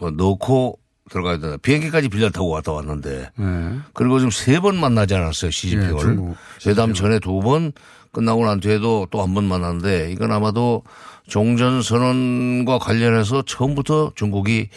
[0.00, 0.78] 어, 넣고
[1.10, 1.56] 들어가야 된다.
[1.62, 3.30] 비행기까지 빌려 타고 왔다 왔는데.
[3.36, 3.78] 네.
[3.94, 5.50] 그리고 지금 세 번 만나지 않았어요.
[5.50, 6.18] 시진핑을.
[6.66, 7.72] 예, 회담 전에 두 번
[8.12, 10.82] 끝나고 난 뒤에도 또 한 번 만났는데 이건 아마도
[11.28, 14.68] 종전선언과 관련해서 처음부터 중국이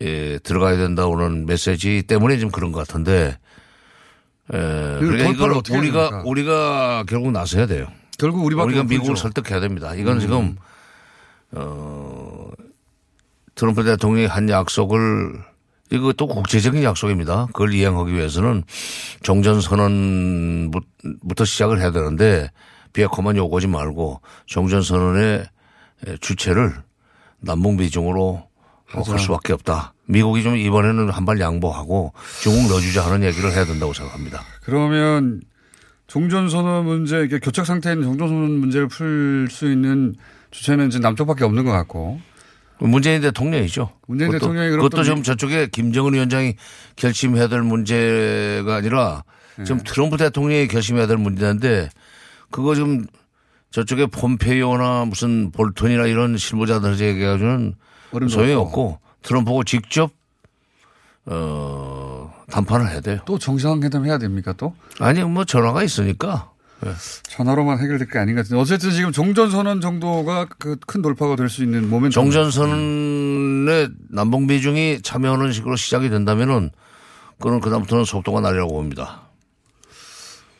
[0.00, 3.36] 에, 들어가야 된다고는 메시지 때문에 지금 그런 것 같은데
[4.52, 4.58] 에,
[5.00, 6.22] 그러니까 이걸 우리가 됩니까?
[6.24, 7.88] 우리가 결국 나서야 돼요.
[8.18, 8.84] 결국 우리밖에 우리가.
[8.84, 9.94] 미국을 설득해야 됩니다.
[9.94, 10.20] 이건 음.
[10.20, 10.56] 지금
[11.52, 12.50] 어
[13.54, 15.42] 트럼프 대통령이 한 약속을
[15.90, 17.46] 이것도 국제적인 약속입니다.
[17.46, 18.64] 그걸 이행하기 위해서는
[19.22, 22.50] 종전선언부터 시작을 해야 되는데
[22.92, 25.44] 비핵화만 요구하지 말고 종전선언의
[26.20, 26.74] 주체를
[27.40, 28.44] 남북미중으로
[28.86, 29.12] 하자.
[29.12, 29.92] 할 수밖에 없다.
[30.06, 34.42] 미국이 좀 이번에는 한 발 양보하고 중국 넣어주자 하는 얘기를 해야 된다고 생각합니다.
[34.64, 35.42] 그러면
[36.06, 40.14] 종전선언 문제, 교착 상태인 종전선언 문제를 풀 수 있는
[40.50, 42.20] 주체는 이제 남쪽밖에 없는 것 같고.
[42.80, 43.90] 문재인 대통령이죠.
[44.06, 46.54] 문재인 그것도, 대통령이 그것도 또 지금 미- 저쪽에 김정은 위원장이
[46.96, 49.24] 결심해야 될 문제가 아니라
[49.56, 49.64] 네.
[49.64, 51.88] 지금 트럼프 대통령이 결심해야 될 문제인데
[52.50, 53.06] 그거 지금
[53.70, 57.74] 저쪽에 폼페이오나 무슨 볼턴이나 이런 실무자들 얘기해가지고는
[58.12, 59.00] 어림도 소용이 없고.
[59.22, 60.10] 트럼프하고 직접
[61.26, 63.18] 어談판을 해야 돼요.
[63.26, 64.74] 또 정상회담 해야 됩니까 또?
[65.00, 66.50] 아니 뭐 전화가 있으니까
[67.24, 71.62] 전화로만 해결될 게 아닌 것 같은데 어쨌든 지금 종전선언 정도가 그 큰 돌파가 될 수
[71.62, 72.12] 있는 모멘텀.
[72.12, 76.70] 종전선언에 남북 미중이 참여하는 식으로 시작이 된다면은
[77.40, 79.22] 그는 그다음부터는 속도가 날리라고 봅니다.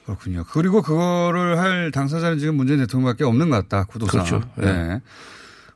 [0.04, 0.44] 그렇군요.
[0.50, 3.84] 그리고 그거를 할 당사자는 지금 문재인 대통령밖에 없는 것 같다.
[3.84, 4.24] 구도상.
[4.24, 4.42] 그렇죠.
[4.56, 5.00] 네.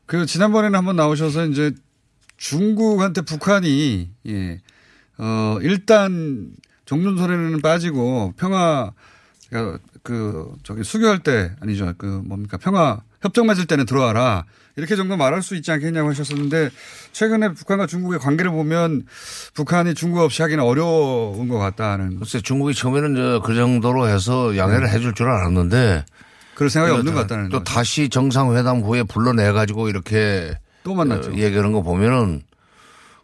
[0.07, 1.73] 그 지난번에는 한번 나오셔서 이제
[2.39, 4.61] 중국한테 북한이 예.
[5.19, 6.51] 어 일단
[6.87, 8.93] 종전선언에는 빠지고 평화
[10.03, 11.93] 그 저기 수교할 때 아니죠.
[11.99, 14.45] 그 뭡니까 평화 협정 맺을 때는 들어와라.
[14.77, 16.71] 이렇게 정도 말할 수 있지 않겠냐고 하셨었는데
[17.13, 19.05] 최근에 북한과 중국의 관계를 보면
[19.55, 22.19] 북한이 중국 없이 하기는 어려운 것 같다는.
[22.19, 26.05] 글쎄 중국이 처음에는 저그 정도로 해서 양해를 해줄 줄 알았는데
[26.55, 27.65] 그럴 생각이 없는 것 다- 같다는 또 거죠.
[27.75, 31.33] 다시 정상회담 후에 불러내 가지고 이렇게 또 만났죠.
[31.33, 32.43] 어, 얘기하는 거 보면은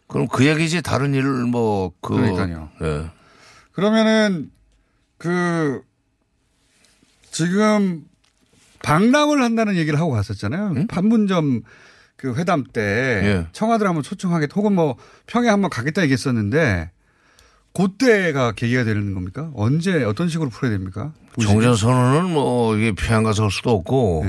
[0.07, 2.69] 그럼 그 얘기지 다른 일을 뭐 그 그러니까요.
[2.83, 3.09] 예.
[3.71, 4.51] 그러면은
[5.17, 5.81] 그
[7.39, 8.03] 지금
[8.83, 10.87] 방남을 한다는 얘기를 하고 갔었잖아요.
[10.89, 11.61] 판문점
[12.17, 12.81] 그 회담 때
[13.23, 13.47] 예.
[13.53, 16.91] 청와대를 한번 초청하겠다 혹은 뭐 평양 한번 가겠다 얘기했었는데
[17.73, 19.51] 그때가 계기가 되는 겁니까?
[19.53, 21.13] 언제 어떤 식으로 풀어야 됩니까?
[21.39, 24.23] 종전선언은 뭐 이게 평양 가서 할 수도 없고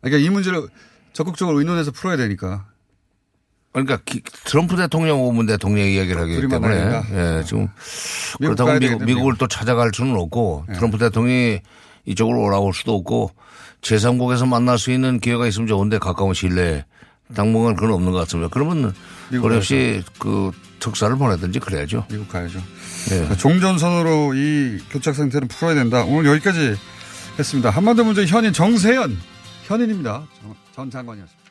[0.00, 0.66] 그러니까 이 문제를
[1.12, 2.66] 적극적으로 의논해서 풀어야 되니까.
[3.72, 6.74] 그러니까 기- 트럼프 대통령 오문 대통령 이야기를 하기 때문에.
[7.40, 7.68] 예, 지금
[8.40, 10.72] 미국 그렇다고 미국, 미국을 또 찾아갈 수는 없고 예.
[10.74, 11.60] 트럼프 대통령이
[12.06, 13.30] 이쪽으로 오라고 할 수도 없고
[13.80, 16.84] 제3국에서 만날 수 있는 기회가 있으면 좋은데 가까운 시일내에
[17.34, 18.48] 당분간 그건 없는 것 같습니다.
[18.52, 18.94] 그러면
[19.42, 20.50] 어렵시 그
[20.80, 22.06] 특사를 보내든지 그래야죠.
[22.10, 22.58] 미국 가야죠.
[23.10, 23.14] 예.
[23.14, 26.04] 그러니까 종전선으로 이 교착 상태는 풀어야 된다.
[26.04, 26.76] 오늘 여기까지
[27.38, 27.70] 했습니다.
[27.70, 29.16] 한반도 문제 현인 정세현
[29.66, 30.24] 현인입니다.
[30.74, 31.43] 전 장관이었습니다.